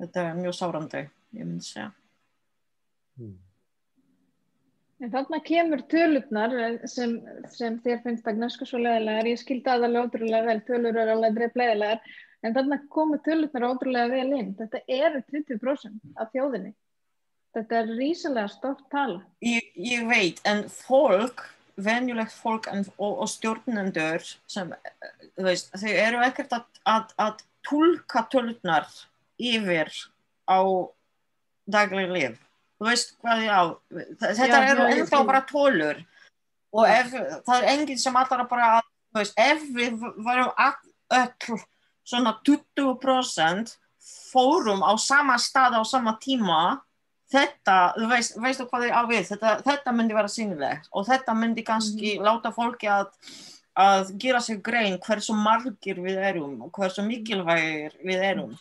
[0.00, 1.90] þetta er mjög sárandi, ég myndi segja.
[3.18, 3.38] Mm.
[5.04, 6.54] En þarna kemur tölurnar
[6.88, 7.18] sem,
[7.52, 9.26] sem þér finnst að gnösku svo leðilegar.
[9.28, 12.14] Ég skildi aðalega ótrúlega vel, tölur eru alveg dreif leðilegar.
[12.44, 14.54] En þarna komu tölurnar ótrúlega vel inn.
[14.56, 16.72] Þetta eru 20% af þjóðinni.
[17.54, 19.20] Þetta er rísalega stórt tala.
[19.44, 21.44] Ég, ég veit, en fólk,
[21.76, 27.44] venjulegt fólk en, og, og stjórnendur sem, eh, veist, þau eru ekkert að, að, að
[27.68, 28.88] tólka tölurnar
[29.36, 29.92] yfir
[30.48, 30.64] á
[31.76, 32.43] dagleg lif.
[32.84, 33.64] Þú veist hvað ég á,
[34.20, 36.02] þetta Já, eru ennþá bara tölur.
[36.74, 37.14] Og ef,
[37.46, 41.62] það er enginn sem allar að bara, að, þú veist, ef við varum öll
[42.04, 43.72] svona 20%
[44.04, 46.60] fórum á sama stað á sama tíma
[47.32, 49.24] þetta, þú veist, veistu hvað ég á við?
[49.32, 50.92] Þetta, þetta myndi vera sýnilegt.
[50.92, 53.14] Og þetta myndi kannski láta fólki að
[53.74, 58.52] að gera sig grein hversu margir við erum og hversu mikilvægir við erum.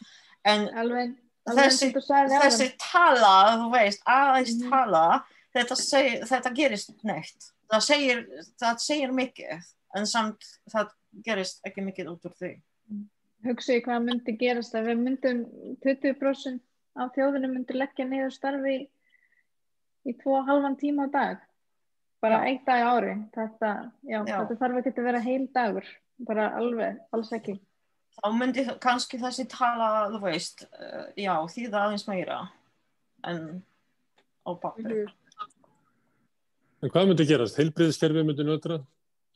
[0.46, 1.14] En Alveg,
[1.48, 4.70] Þessi- þessi tala, þú veist, aðeins Mhm.
[4.70, 5.26] tala
[5.56, 8.28] þetta, seg, þetta gerist neitt það segir,
[8.62, 9.64] það segir mikið
[9.96, 10.40] en samt
[10.72, 10.90] það
[11.26, 12.54] gerist ekki mikið út úr því
[13.44, 15.40] Hugsaði hvað myndi gerast að við myndum
[15.84, 16.62] 20%
[16.96, 18.88] af þjóðinu myndi leggja niður starfi í,
[20.08, 21.38] í tvo og halvan tíma á dag.
[22.22, 22.46] Bara Já.
[22.54, 23.16] eitt dag ári.
[23.36, 24.38] Þetta, já, Já.
[24.46, 25.84] þetta þarf ekki að vera heil dagur.
[26.20, 27.60] Bara alveg, alls ekki.
[28.20, 32.40] Þá myndi kannski þessi tala, þú veist uh, já, þýða aðeins meira
[33.28, 33.44] en
[34.44, 35.12] á papir
[36.84, 37.56] En hvað myndi gerast?
[37.56, 38.82] Heilbriðskerfi myndi nötra,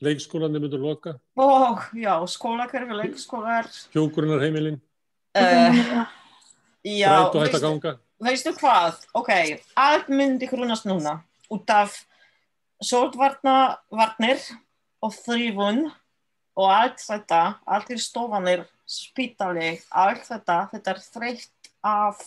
[0.04, 3.70] leikskólandi myndi loka, og já, skólakerfi, leikskólar.
[3.94, 4.82] Hjókurunarheimilin,
[5.40, 5.78] uh,
[6.84, 7.94] já, rætu hætt að veistu, ganga.
[8.28, 9.00] veistu hvað?
[9.16, 9.32] Ok,
[9.80, 11.22] allt myndi grunast núna
[11.56, 11.96] út af
[12.84, 14.44] sótvarnir
[15.00, 15.86] og þrýfun
[16.58, 22.24] og allt þetta, allir stofanir, spítali, allt þetta, þetta er þreytt af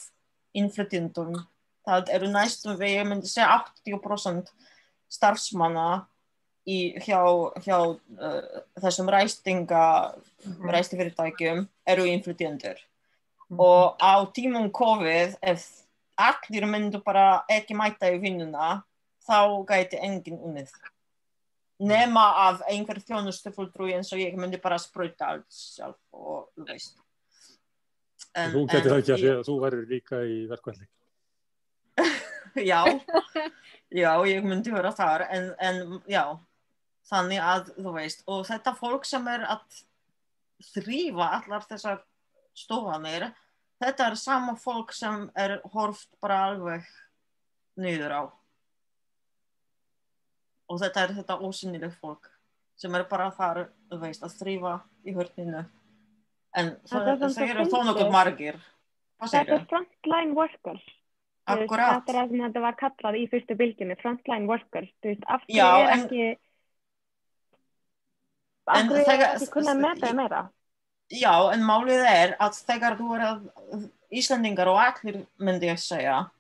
[0.57, 1.35] innflytjendum.
[1.87, 4.53] Það eru næstum við, ég myndi segja 80%
[5.11, 6.05] starfsmanna
[6.69, 7.19] í, hjá,
[7.65, 9.83] hjá uh, þessum ræstinga,
[10.63, 12.79] ræstifyrirtækjum eru innflytjendur.
[13.59, 15.67] Og á tímum COVID, ef
[16.21, 18.85] allir myndu bara ekki mæta í vinnuna,
[19.27, 20.71] þá gæti enginn unnið.
[21.81, 26.99] Nema af einhver þjónustufulltrúi eins og ég myndi bara sprauta allt sjálf og þú veist.
[28.37, 30.89] En- Þú getur það ekki að segja að þú væri líka í verkvæli.
[32.71, 32.83] Já,
[33.95, 36.25] já, ég myndi vera þar, en, en já,
[37.07, 39.77] þannig að, þú veist, og þetta fólk sem er að
[40.73, 42.01] þrýfa allar þessar
[42.59, 43.29] stofanir,
[43.81, 46.89] þetta er sama fólk sem er horft bara alveg
[47.81, 48.23] niður á.
[50.71, 52.29] Og þetta er þetta ósynileg fólk
[52.81, 55.65] sem er bara þar, þú veist, að þrýfa í hörninu.
[56.57, 57.11] En það,
[57.45, 58.57] eru þó nokkuð margir.
[59.21, 60.87] Þetta er frontline workers.
[61.51, 62.01] Akkurat.
[62.01, 64.89] Þetta er það sem þetta var kallað í fyrstu bylginni, frontline workers.
[65.03, 66.25] Þú veist, af hverju er en- ekki,
[68.71, 70.43] af hverju er ekki kunna meta það meira?
[71.11, 76.31] Já, en málið er að þegar þú er að Íslandingar og allir myndi ég segja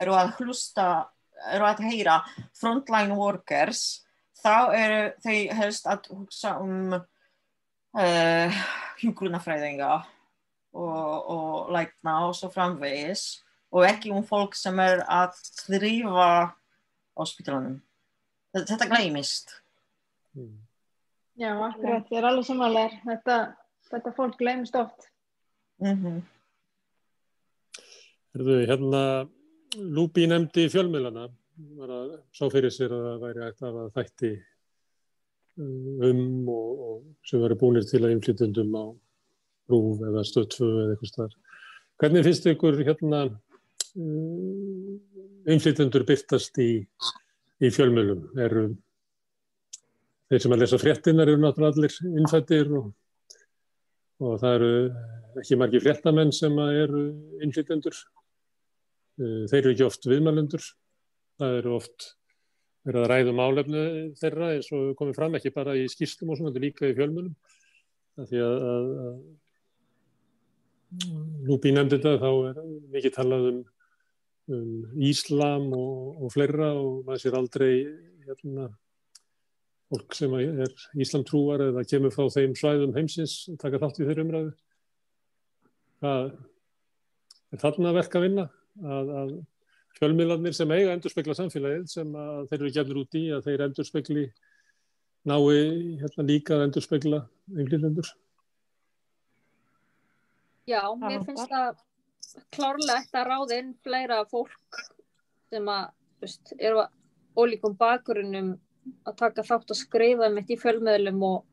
[0.00, 1.08] eru að hlusta,
[1.54, 2.20] eru að heyra
[2.56, 3.84] frontline workers
[4.42, 8.60] þá eru þau helst að hugsa um uh,
[9.00, 9.90] hjúgrunafræðinga
[10.76, 13.26] og, og lækna og svo framvegis
[13.74, 15.36] og ekki um fólk sem er að
[15.66, 16.30] þrýfa
[17.16, 17.80] á spítalunum.
[18.56, 19.52] Þetta, gleymist.
[20.36, 20.54] Mm.
[21.36, 22.94] Já, akkurat, ég er alveg samanlegar.
[23.04, 23.36] Þetta,
[23.90, 25.10] þetta fólk gleymist oft.
[25.82, 26.22] Mm
[28.36, 29.02] Herðu, hérna,
[29.76, 31.26] Lúbi nefndi fjölmiðlana,
[32.32, 34.30] sá fyrir sér að það væri að hafa þætti
[35.56, 38.84] um og, og sem verið búinir til að innflytjandum á
[39.72, 41.36] rúf eða stöðtfu eða eitthvað starf.
[42.00, 43.22] Hvernig finnst ykkur hérna
[45.48, 46.70] innflytjandur byrtast í,
[47.64, 48.26] í fjölmiðlum?
[48.46, 48.66] Eru
[50.30, 52.90] þeir sem að lesa fréttinar eru náttúrulega allir innfættir og,
[54.20, 54.72] og það eru
[55.40, 57.08] ekki margi fréttamenn sem eru
[57.44, 57.96] innflytjandur.
[59.16, 60.64] Þeir eru ekki oft viðmælendur.
[61.40, 62.10] Það eru oft
[62.86, 63.82] verið að ræða um álefnu
[64.20, 66.96] þeirra eins og komið fram ekki bara í skýrstum og svona, þetta er líka í
[66.96, 67.34] fjölmunum.
[68.16, 69.16] Því að, að, að
[71.46, 72.60] Lúbi nefndi þetta, þá er
[72.94, 73.62] mikið talað um,
[74.54, 77.72] um Íslam og, og fleira og maður sér aldrei
[78.26, 78.68] hérna,
[79.90, 84.54] fólk sem er Íslamtrúar eða kemur frá þeim svæðum heimsins taka þátt í þeirra umræðu.
[86.04, 86.30] Það
[87.50, 88.46] er þarna verk að vinna
[88.84, 89.32] að, að
[89.96, 92.12] fjölmiðlarnir sem eiga að endurspegla samfélagið sem
[92.50, 94.26] þeir eru gefnir út í að þeir endurspegli
[95.26, 97.24] nái hérna, líka að endurspegla
[97.56, 98.04] einhverjum
[100.66, 101.82] Já, mér finnst það
[102.54, 104.80] klárlegt að ráða inn fleira fólk
[105.52, 106.94] sem að, veist, eru að
[107.36, 108.56] ólíkum bakgrunnum
[109.06, 111.44] að taka þátt að skrifa mitt í fjölmiðlum og,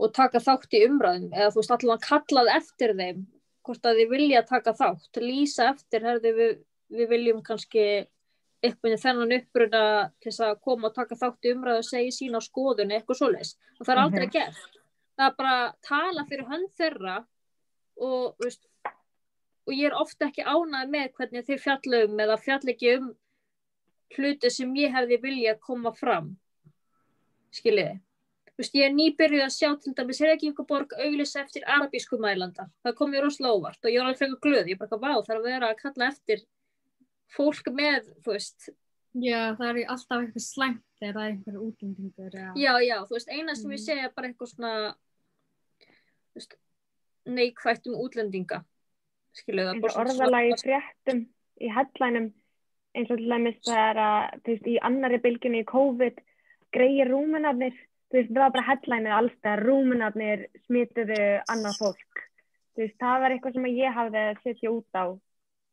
[0.00, 1.30] og taka þátt í umræðum.
[1.34, 3.22] Eða þú veist allavega kallað eftir þeim
[3.64, 6.52] hvort að þið vilja taka þátt, lýsa eftir, herði við,
[6.94, 7.84] við viljum kannski
[8.64, 9.82] eitthvað þennan uppruna
[10.20, 13.56] til þess að koma og taka þátt í umræðu og segja sína skoðun eitthvað svoleiðis
[13.78, 14.32] og það er aldrei Mhm.
[14.32, 14.78] gert.
[15.18, 17.16] Það er bara að tala fyrir hönd þeirra
[18.00, 18.64] og, veist,
[19.66, 23.12] og ég er ofta ekki ánægð með hvernig þeir fjalla um eða fjalla ekki um
[24.16, 26.36] hluti sem ég hefði vilja koma fram
[27.52, 28.00] skiljiði
[28.54, 32.20] Vist, ég er nýbyrjuð að sjá til dæmis er ekki einhver borg auglýsa eftir arabísku
[32.22, 35.12] mælanda það kom mér rosalega óvart og ég var alveg frekar glöð ég bara, vá,
[35.26, 36.44] það er að vera að kalla eftir
[37.34, 38.68] fólk með, þú veist
[39.14, 42.32] Já, það er alltaf eitthvað það er einhver útlendingur.
[42.34, 42.48] Já.
[42.58, 43.84] já, já, þú veist, eina sem ég Mhm.
[43.84, 44.94] segja er bara eitthvað svona
[47.26, 48.64] neikvætt um útlendinga
[49.38, 51.20] skiljuði það orðalagi í fréttum
[51.60, 52.28] í headlineum
[52.94, 56.20] eins og til dæmis það er að þú veist, í annari bylginni í COVID
[56.74, 61.20] greiði rúmunarnir þú veist, það var bara headlineið allstað rúmunarnir smituðu
[61.52, 62.24] annað fólk
[62.74, 65.04] þú veist, það var eitthvað sem ég hafði að setja út á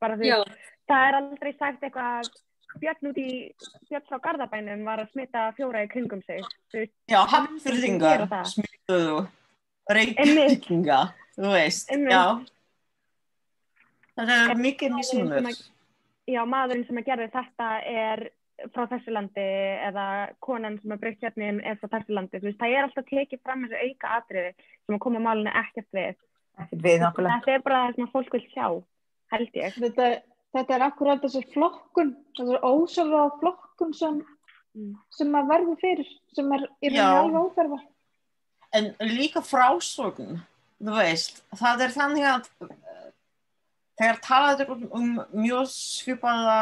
[0.02, 2.32] bara þú já, veist, það er aldrei sagt eitthvað að
[2.80, 3.30] Björn út í
[3.90, 6.40] Björn frá Garðabænum var að smita fjóra í kringum sig
[6.72, 8.46] þú veist, Já, það.
[8.54, 9.18] smituðu
[9.92, 11.00] reykinga,
[11.36, 12.14] þú veist, Einmitt.
[12.16, 12.24] já.
[14.16, 15.50] Það er mikið mismunur.
[16.30, 18.24] já, maðurinn sem að gerði þetta er
[18.74, 19.46] frá þessu landi
[19.88, 20.06] eða
[20.44, 23.64] konan sem að breytt hérna er frá þessu landi, veist, það er alltaf tekið fram
[23.66, 26.20] þessu auka atriði sem að koma málinu ekkert við.
[26.60, 27.06] Ekkert við.
[27.18, 28.68] Þetta er bara það sem að fólk vil sjá,
[29.34, 29.80] held ég.
[29.80, 30.10] Þetta,
[30.58, 34.22] þetta er akkurat þessi flokkun, þessi ósálfa flokkun sem,
[34.72, 34.94] Mm.
[35.12, 37.02] sem að verði fyrir, sem er í Já.
[37.04, 37.80] rauninni alveg óþarfa.
[38.72, 40.38] En líka frásögn,
[40.80, 42.48] þú veist, það er þannig að
[44.02, 46.58] þegar talaður um, um mjög svipaða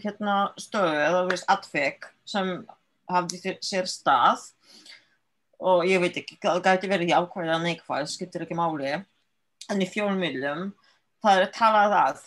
[0.00, 2.54] hérna, stöðu eða veist, atvek sem
[3.10, 4.46] hafði sér stað
[5.60, 8.94] og ég veit ekki, það gæti verið jákvæða neikvæð, skiptir ekki máli,
[9.68, 10.70] en í fjólmiðlum
[11.20, 12.22] það er talað að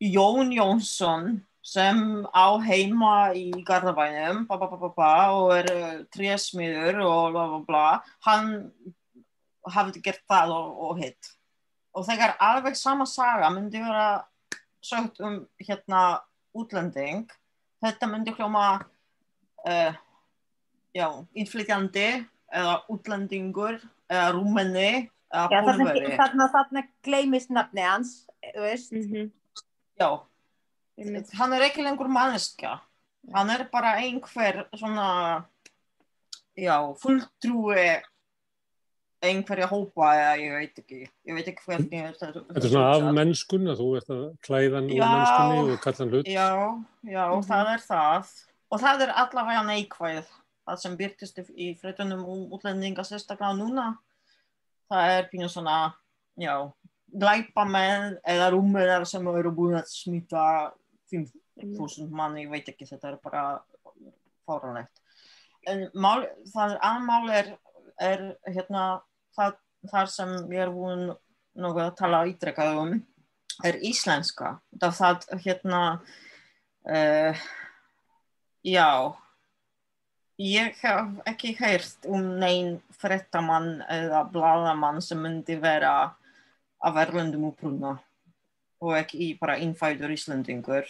[0.00, 1.98] Jón Jónsson sem
[2.32, 7.84] á heima í Garðabænum ba, ba, ba, og er uh, trésmiður og bla bla bla
[8.28, 8.48] hann
[9.68, 11.34] hafði gert það og, og hitt
[11.94, 14.22] og þegar alveg sama saga myndi vera
[14.80, 16.20] sögt um hérna
[16.56, 17.26] útlending
[17.84, 18.66] þetta myndi hljóma
[19.66, 19.92] uh,
[20.96, 22.08] já, innflytjandi
[22.50, 23.78] eða útlendingur
[24.10, 28.14] eða rúmenni eða pólveri þarna, þarna gleymist nafni hans.
[28.90, 29.30] Mm
[30.00, 30.08] já,
[31.38, 32.80] hann er ekki lengur manneskja.
[33.34, 35.44] Hann er bara einhver svona
[36.56, 38.00] já, fulltrúi
[39.22, 41.00] einhverja hópa eða ég veit ekki.
[41.28, 44.88] Ég veit ekki hvernig þetta Þetta er svona af mennskun að þú ert að klæðan
[44.90, 45.08] úr Já.
[45.12, 46.30] mennskunni og kalla hann hlut.
[46.30, 46.48] já,
[47.04, 48.30] já, það er það.
[48.70, 50.30] Og það er allavega neikvæð
[50.70, 53.88] það sem byrtist í- fréttunum um útlendinga sérstaklega núna.
[54.90, 55.94] Það er pínu svona
[56.38, 56.54] já,
[57.12, 60.72] glæpamenn eða rúmur sem eru búin að smita
[61.12, 63.60] 5.000 mann, ég veit ekki, þetta er bara
[64.46, 65.00] fáranlegt
[65.68, 67.50] en mál, það er aðmál er,
[68.00, 68.84] er hérna
[69.40, 69.56] það,
[69.90, 71.08] þar sem ég er búin
[71.60, 72.92] nokkuð að tala ítrekkað um
[73.66, 74.54] er íslenska.
[74.80, 75.80] Það, það hérna,
[76.88, 77.42] uh,
[78.64, 78.88] já,
[80.40, 86.14] ég hef ekki heyrt um neinn frettamann eða bladamann sem myndi vera
[86.80, 87.98] af erlendum uppruna
[88.80, 90.88] og ekki bara innfæður Íslandingur.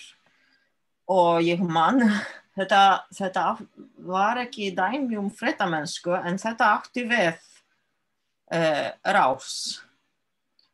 [1.11, 2.05] Og ég mann,
[2.59, 3.47] þetta, þetta
[4.07, 7.33] var ekki dæmi um frettamennsku en þetta átti við
[8.51, 9.53] rás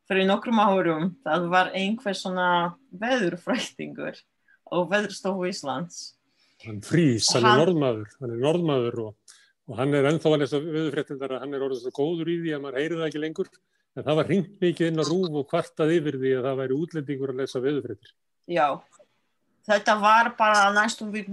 [0.09, 2.49] fyrir nokkrum árum það var einhver svona
[2.97, 6.17] veðurfrættingur á veðurstofu Íslands
[6.65, 9.35] Hann frýs, hann er norðmaður, hann er norðmaður og,
[9.69, 12.55] og hann er ennþá að lesa viðfréttindar að hann er orðið svo góður í því
[12.57, 13.51] að maður heyri það ekki lengur
[13.97, 16.79] en það var hringt mikið inn á rúf og kvartað yfir því að það væri
[16.81, 18.15] útlendingur að lesa viðfréttir.
[18.57, 18.67] Já,
[19.69, 21.31] þetta var bara næstum við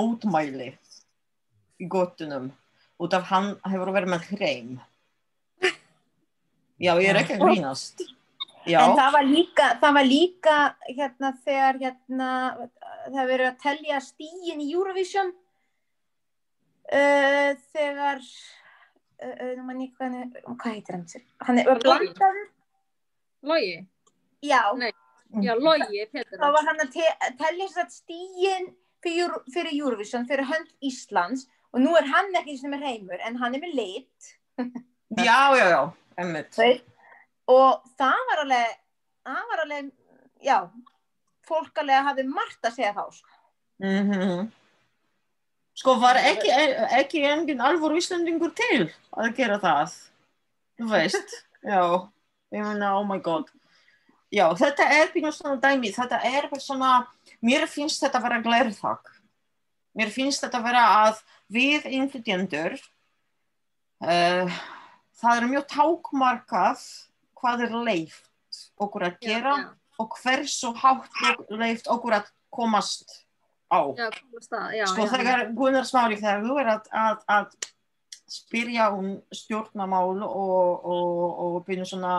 [0.00, 0.70] mótmæli
[1.80, 2.50] í gotunum
[3.00, 4.72] út af hann hefur verið með hreim.
[6.80, 8.00] Já, ég er ekki að grínast.
[8.68, 8.80] Já.
[8.84, 10.56] En það var líka, það var líka
[10.86, 12.30] hérna þegar hérna,
[13.08, 15.30] það verið að telja stíin í Eurovision
[16.92, 18.24] uh, þegar,
[19.20, 20.16] uh, uh, nú mann ekki hvað,
[20.50, 21.24] hvað heitir hann sér?
[21.48, 22.42] Hann er blandaður?
[23.48, 23.78] Logi?
[24.44, 24.60] Já.
[24.76, 24.92] Nei,
[25.44, 26.36] já, Logi, Petur.
[26.36, 27.06] Það var hann að te
[27.40, 28.68] telja þess að stíin
[29.04, 33.40] fyrir, fyrir Eurovision, fyrir hönd Íslands og nú er hann ekki sem er heimur en
[33.40, 34.34] hann er með lit.
[35.16, 35.82] já, já, já.
[37.50, 38.78] Og það var alveg,
[39.26, 39.90] það var alveg,
[40.44, 40.56] já,
[41.48, 43.38] fólk alveg hafði margt að segja þá, sko.
[43.80, 44.48] Mm -hmm.
[45.80, 46.50] Sko var ekki,
[47.00, 49.94] ekki engin alvor Íslandingur til að gera það,
[50.78, 51.32] þú veist,
[51.72, 51.82] já,
[52.52, 53.48] ég meina, oh my god.
[54.30, 57.06] Já, þetta er býnum svona dæmi, þetta er svona,
[57.42, 59.08] mér finnst þetta að vera glerþak.
[59.94, 62.76] Mér finnst þetta að vera að við innflytjendur,
[64.06, 64.60] uh,
[65.20, 66.84] það er mjög tákmarkað
[67.40, 69.72] hvað er leift okkur að gera já, já.
[70.02, 73.20] og hversu hátt leift okkur að komast
[73.70, 73.80] á.
[73.96, 77.70] Já, komast að, sko þegar Gunnar Smári þegar þú er að, að, að
[78.30, 82.16] spyrja um stjórnamál og, og, og byrja svona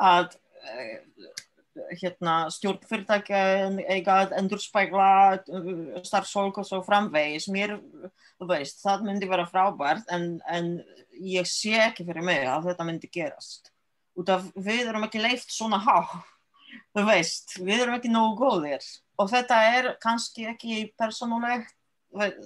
[0.00, 0.34] að
[0.68, 0.98] eh,
[2.00, 3.42] hérna, stjórnfyrirtækja
[3.94, 5.08] eiga að endurspækla
[6.06, 7.48] starfsfólk og svo framvegis.
[7.52, 7.76] Mér,
[8.38, 10.76] þú veist, það myndi vera frábært en, en
[11.20, 13.72] ég sé ekki fyrir mig að þetta myndi gerast.
[14.18, 15.98] Út af við erum ekki leift svona há
[16.94, 18.84] þú veist, við erum ekki nógu góðir.
[19.18, 21.74] Og þetta er kannski ekki persónulegt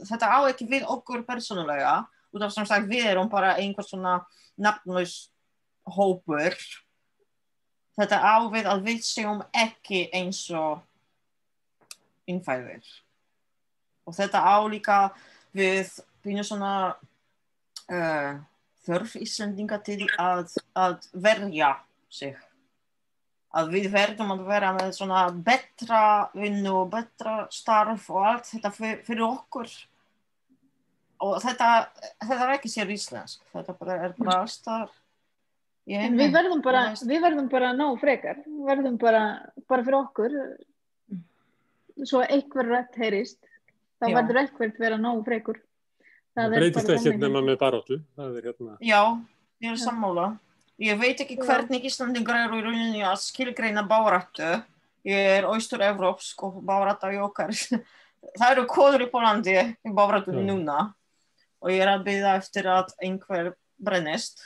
[0.09, 2.03] þetta á ekki við okkur persónulega.
[2.34, 4.18] Út af sem sagt við erum bara einhver svona
[4.59, 5.30] nafnlaus
[5.88, 6.57] hópur
[7.99, 10.82] þetta á við að við séum ekki eins og
[12.30, 12.84] innfæðir.
[14.09, 14.99] Og þetta á líka
[15.57, 15.90] við
[16.24, 18.38] býnum svona uh,
[18.86, 21.74] þörf Íslandinga til að, að verja
[22.12, 22.36] sig.
[23.59, 26.03] Að við verðum að vera með svona betra
[26.36, 29.72] vinnu og betra starf og allt þetta fyr, fyrir okkur.
[31.24, 31.68] Og þetta,
[32.22, 34.92] þetta er ekki sér íslensk þetta er bara allstar
[35.89, 39.22] En við verðum bara, við verðum bara ná frekar, við verðum bara,
[39.70, 40.34] bara fyrir okkur,
[42.05, 43.39] svo einhver rætt heyrist,
[43.97, 44.14] þá Já.
[44.18, 45.62] verður eitthvað vera ná frekur.
[46.39, 47.99] Það breytist ekki nema með baróttu.
[48.18, 48.74] Það er hérna.
[48.84, 49.01] Já,
[49.64, 50.26] ég er sammála.
[50.78, 54.61] Ég veit ekki hvernig Íslandingar eru í rauninni að skilgreina bárættu.
[55.09, 57.51] Ég er austur-evrópsk og bárætta í okkar.
[58.39, 60.49] Það eru konur í Pólandi í bárættunni Já.
[60.53, 60.78] núna
[61.59, 63.51] og ég er að byggja eftir að einhver
[63.82, 64.45] brennist.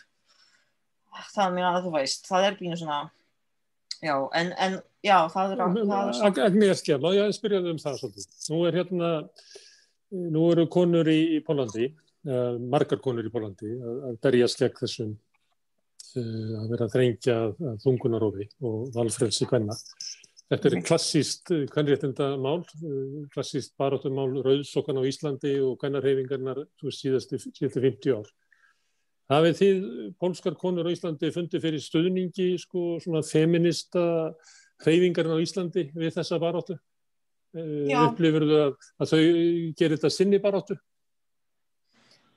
[1.13, 3.01] Þannig að þú veist, það er bínu svona,
[4.01, 8.31] já, en, en já, það er, svona, Ag- Agnieszka, má ég spyrja um það svolítið.
[8.53, 9.11] Nú er hérna,
[10.33, 11.91] nú eru konur í, í Pólandi,
[12.29, 17.39] uh, margar konur í Pólandi að, að berjast gegn þessum uh, að vera að þrengja
[17.85, 19.77] þungunarofi og valfrelsi kvenna.
[20.53, 28.33] Þetta er klassíst kvennréttindamál, uh, klassíst barátumál rauðsokkan á Íslandi og kvennarhefingarnar síðastu 50 ár.
[29.31, 29.83] Hafið þið
[30.21, 34.03] pólskar konur á Íslandi fundið fyrir stöðningi sko, svona feminista
[34.83, 36.79] hreyfingarinn á Íslandi við þessa baráttu?
[37.55, 37.99] Já.
[38.09, 39.21] Upplifur þau að, að þau
[39.77, 40.79] gerir þetta sinni baráttu?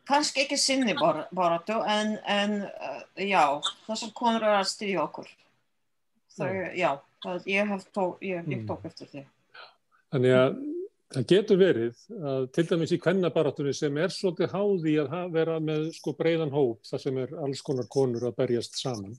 [0.06, 3.42] kannski ekki sinni bar- baráttu, en, en uh, já,
[3.88, 5.32] þessar konur eru að styðja okkur.
[6.36, 6.92] Þau, já,
[7.26, 8.68] það, ég tók, ég, ég Mm.
[8.70, 9.24] tók eftir því.
[10.14, 10.60] Þannig að
[11.14, 15.88] það getur verið að til dæmis í kvennabaráttunni sem er svolítið háði að vera með
[15.98, 19.16] sko breiðan hóp þar sem er alls konar konur að berjast saman.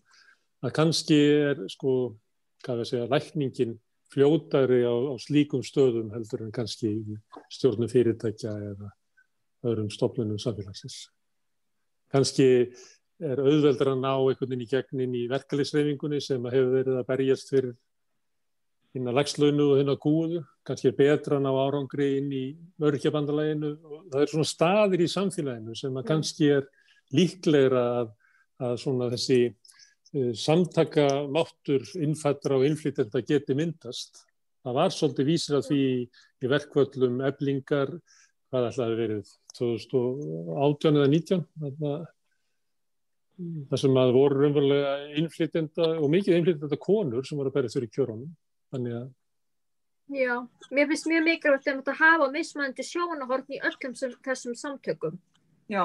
[0.64, 2.16] Að kannski er sko,
[2.64, 3.76] hvað við segja, lækningin
[4.12, 7.16] fljótari á, á slíkum stöðum heldur en kannski í
[7.52, 8.92] stjórnum fyrirtækja eða
[9.66, 11.06] öðrum stofnunum samfélagsins.
[12.12, 12.48] Kannski
[13.22, 17.50] er auðveldur að ná einhvern veginn í gegnin í verkefliðsreifingunni sem hefur verið að berjast
[17.50, 17.74] fyrir
[18.96, 22.44] hinn að lagslaunu og hinn að kúðu, kannski er betra ná árangri inn í
[22.88, 26.68] örkjabandalæginu og það er svona staðir í samfélaginu sem að kannski er
[27.16, 28.12] líklegra að,
[28.66, 34.24] að svona þessi uh, samtaka máttur innfættra og innflytenda geti myndast.
[34.66, 35.82] Það var svolítið vísir að því
[36.42, 37.92] í verkvöldum eblingar,
[38.50, 42.04] hvað ætlaði verið 2018 eða 19, þannig að
[43.70, 47.90] þar sem að voru raunverulega innflytjenda og mikið innflytjenda konur sem voru að berja þurri
[47.92, 48.30] kjörunum
[48.74, 49.06] þannig að
[50.06, 50.34] Já,
[50.70, 55.18] mér finnst mjög mikilvægt að hafa mismændi sjónahorn í öllum sem, þessum samtökum
[55.66, 55.82] Já,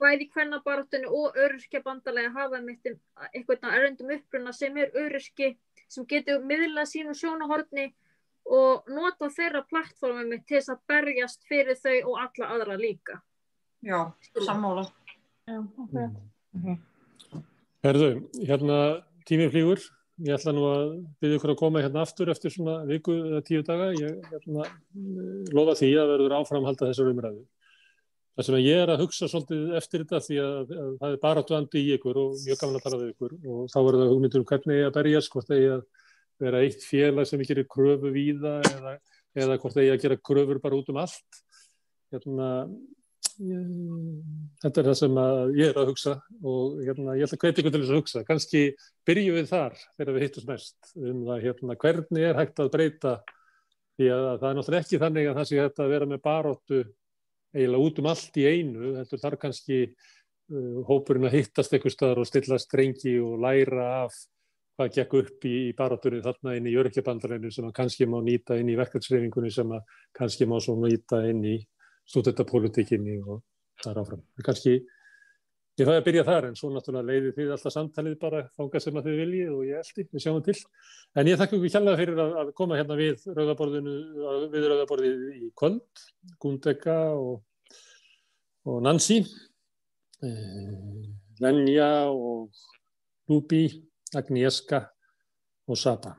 [0.00, 5.50] bæði kvennabaráttinu og öryrkja bandalega hafa mitt eitthvað erendum uppruna sem er öryrki
[5.88, 7.90] sem getur miðlað sínu sjónahorni
[8.48, 13.20] og nota þeirra plattformum mitt til þess að berjast fyrir þau og alla aðra líka
[13.84, 14.12] já,
[14.46, 14.88] sammála.
[15.48, 16.78] Já, ok.
[17.84, 18.08] Herðu,
[18.42, 18.78] hérna
[19.28, 19.84] tímið flýgur.
[20.18, 20.88] Ég ætla nú að
[21.22, 23.92] byrja ykkur að koma hérna aftur eftir svona viku eða tíu daga.
[23.94, 27.44] Ég hérna, eh, lofa því að verður áframhalda þessar umræðu.
[28.38, 31.44] Það sem ég er að hugsa svolítið eftir þetta því að, að það er bara
[31.58, 34.42] andi í ykkur og mjög gaman að tala við ykkur og þá er það hugmyndur
[34.42, 35.82] um hvernig ég að berjast, hvort ég að
[36.38, 38.94] vera eitt félag sem ekki er kröfu víða eða,
[39.38, 41.42] eða hvort ég að gera kröfur bara út um allt.
[42.14, 42.50] Hérna,
[43.38, 45.18] þetta er það sem
[45.54, 48.22] ég er að hugsa og hérna, ég ætla að hvetja ykkur til þess að hugsa.
[48.26, 48.62] Kannski
[49.06, 53.12] byrju við þar þegar við hittum mest um það hérna, hvernig er hægt að breyta
[53.98, 56.80] því að það er náttúrulega ekki þannig að það sé hægt að vera með baróttu
[57.54, 62.22] eiginlega út um allt í einu heldur þar kannski uh, hópurinn að hittast eitthvað staðar
[62.22, 64.18] og stilla strengi og læra af
[64.78, 68.70] hvað gekk upp í, í baróttunni þarna inn í jörgjabandaræðinu sem kannski má nýta inn
[68.70, 69.74] í verkefnsreifingunni sem
[70.14, 71.56] kannski má svo nýta inn í
[72.08, 73.42] stúdentapolitikinni og
[73.82, 74.22] það er áfram.
[74.44, 74.74] Kanski,
[75.78, 79.00] ég fæði að byrja þar en svo náttúrulega leiði þið alltaf samtalið bara þánga sem
[79.00, 80.56] að þið viljið og ég eldi, við sjáum til.
[81.14, 86.06] En ég þakka ykkur kjallaði fyrir að, að koma hérna við rauðaborðið í Kvöld,
[86.42, 87.42] Gundega og,
[88.68, 89.20] og Nancy,
[90.24, 91.04] eh,
[91.44, 92.64] Lenja og
[93.28, 93.66] Lubi,
[94.16, 94.86] Agnieszka
[95.68, 96.16] og Sata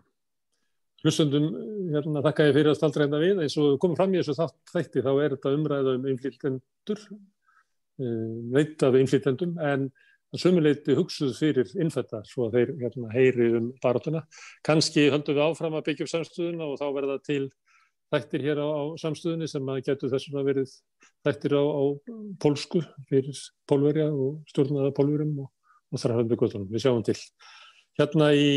[1.03, 1.49] hlustundum
[1.93, 5.03] hérna, þakka ég fyrir að staldra hérna við eins og komum fram í þessu þætti
[5.05, 7.03] þá er þetta umræða um innflýtendur
[7.99, 9.89] veit af innflýtendum en
[10.37, 14.21] sömuleiti hugsuð fyrir innfætta svo að þeir hérna, heyri um barátuna.
[14.65, 17.45] Kanski höldum við áfram að byggja upp samstöðuna og þá verða til
[18.13, 20.75] þættir hér á, á samstöðunni sem að getur þessum að verið
[21.25, 21.83] þættir á, á
[22.41, 25.49] pólsku fyrir pólverja og stjórnaða pólverum og,
[25.89, 26.69] og þar hafum við gotunum.
[26.69, 27.17] Við sjáum til.
[27.99, 28.51] Hérna í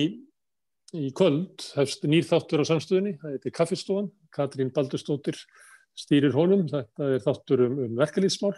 [0.93, 5.39] í kvöld hefst nýr þáttur á samstöðunni, það heitir Kaffistofan, Katrín Baldurstóttir
[5.99, 8.55] stýrir honum, þetta er þáttur um, um verkefliðsmál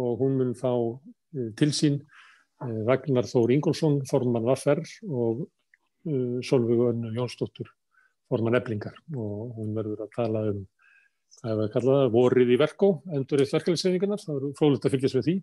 [0.00, 6.40] og hún mun fá uh, til sín uh, Ragnar Þór Ingólfsson, formann Vaffer og uh,
[6.46, 7.68] Solveig Önnu Jónsdóttur,
[8.30, 10.66] formann Eblingar og hún verður að tala um
[11.40, 14.94] hvað er að kalla það, vorið í verko, endur eitt verkefliðsreiningarnar, það eru frólitt að
[14.96, 15.34] fylgjast með því.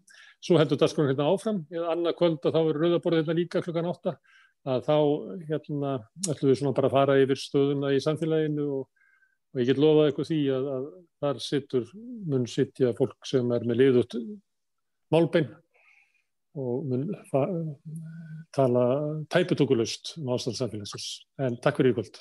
[0.44, 3.88] Svo heldur dagskonum hérna áfram, eða annað kvöld að þá eru rauðaborðið hérna líka klukkan
[3.94, 4.14] átta
[4.68, 4.98] að þá
[5.48, 5.92] hérna
[6.28, 9.06] ætlum við svona bara að fara yfir stöðuna í samfélaginu og,
[9.54, 10.90] og ég get lofað eitthvað því að, að
[11.24, 11.94] þar sittur,
[12.28, 14.18] mun sittja fólk sem er með liðut
[15.14, 15.50] málbein
[16.58, 17.12] og mun
[18.56, 18.84] tala
[19.34, 21.08] tæputókulust um ástand samfélagsins.
[21.38, 22.20] En takk fyrir í kvöld.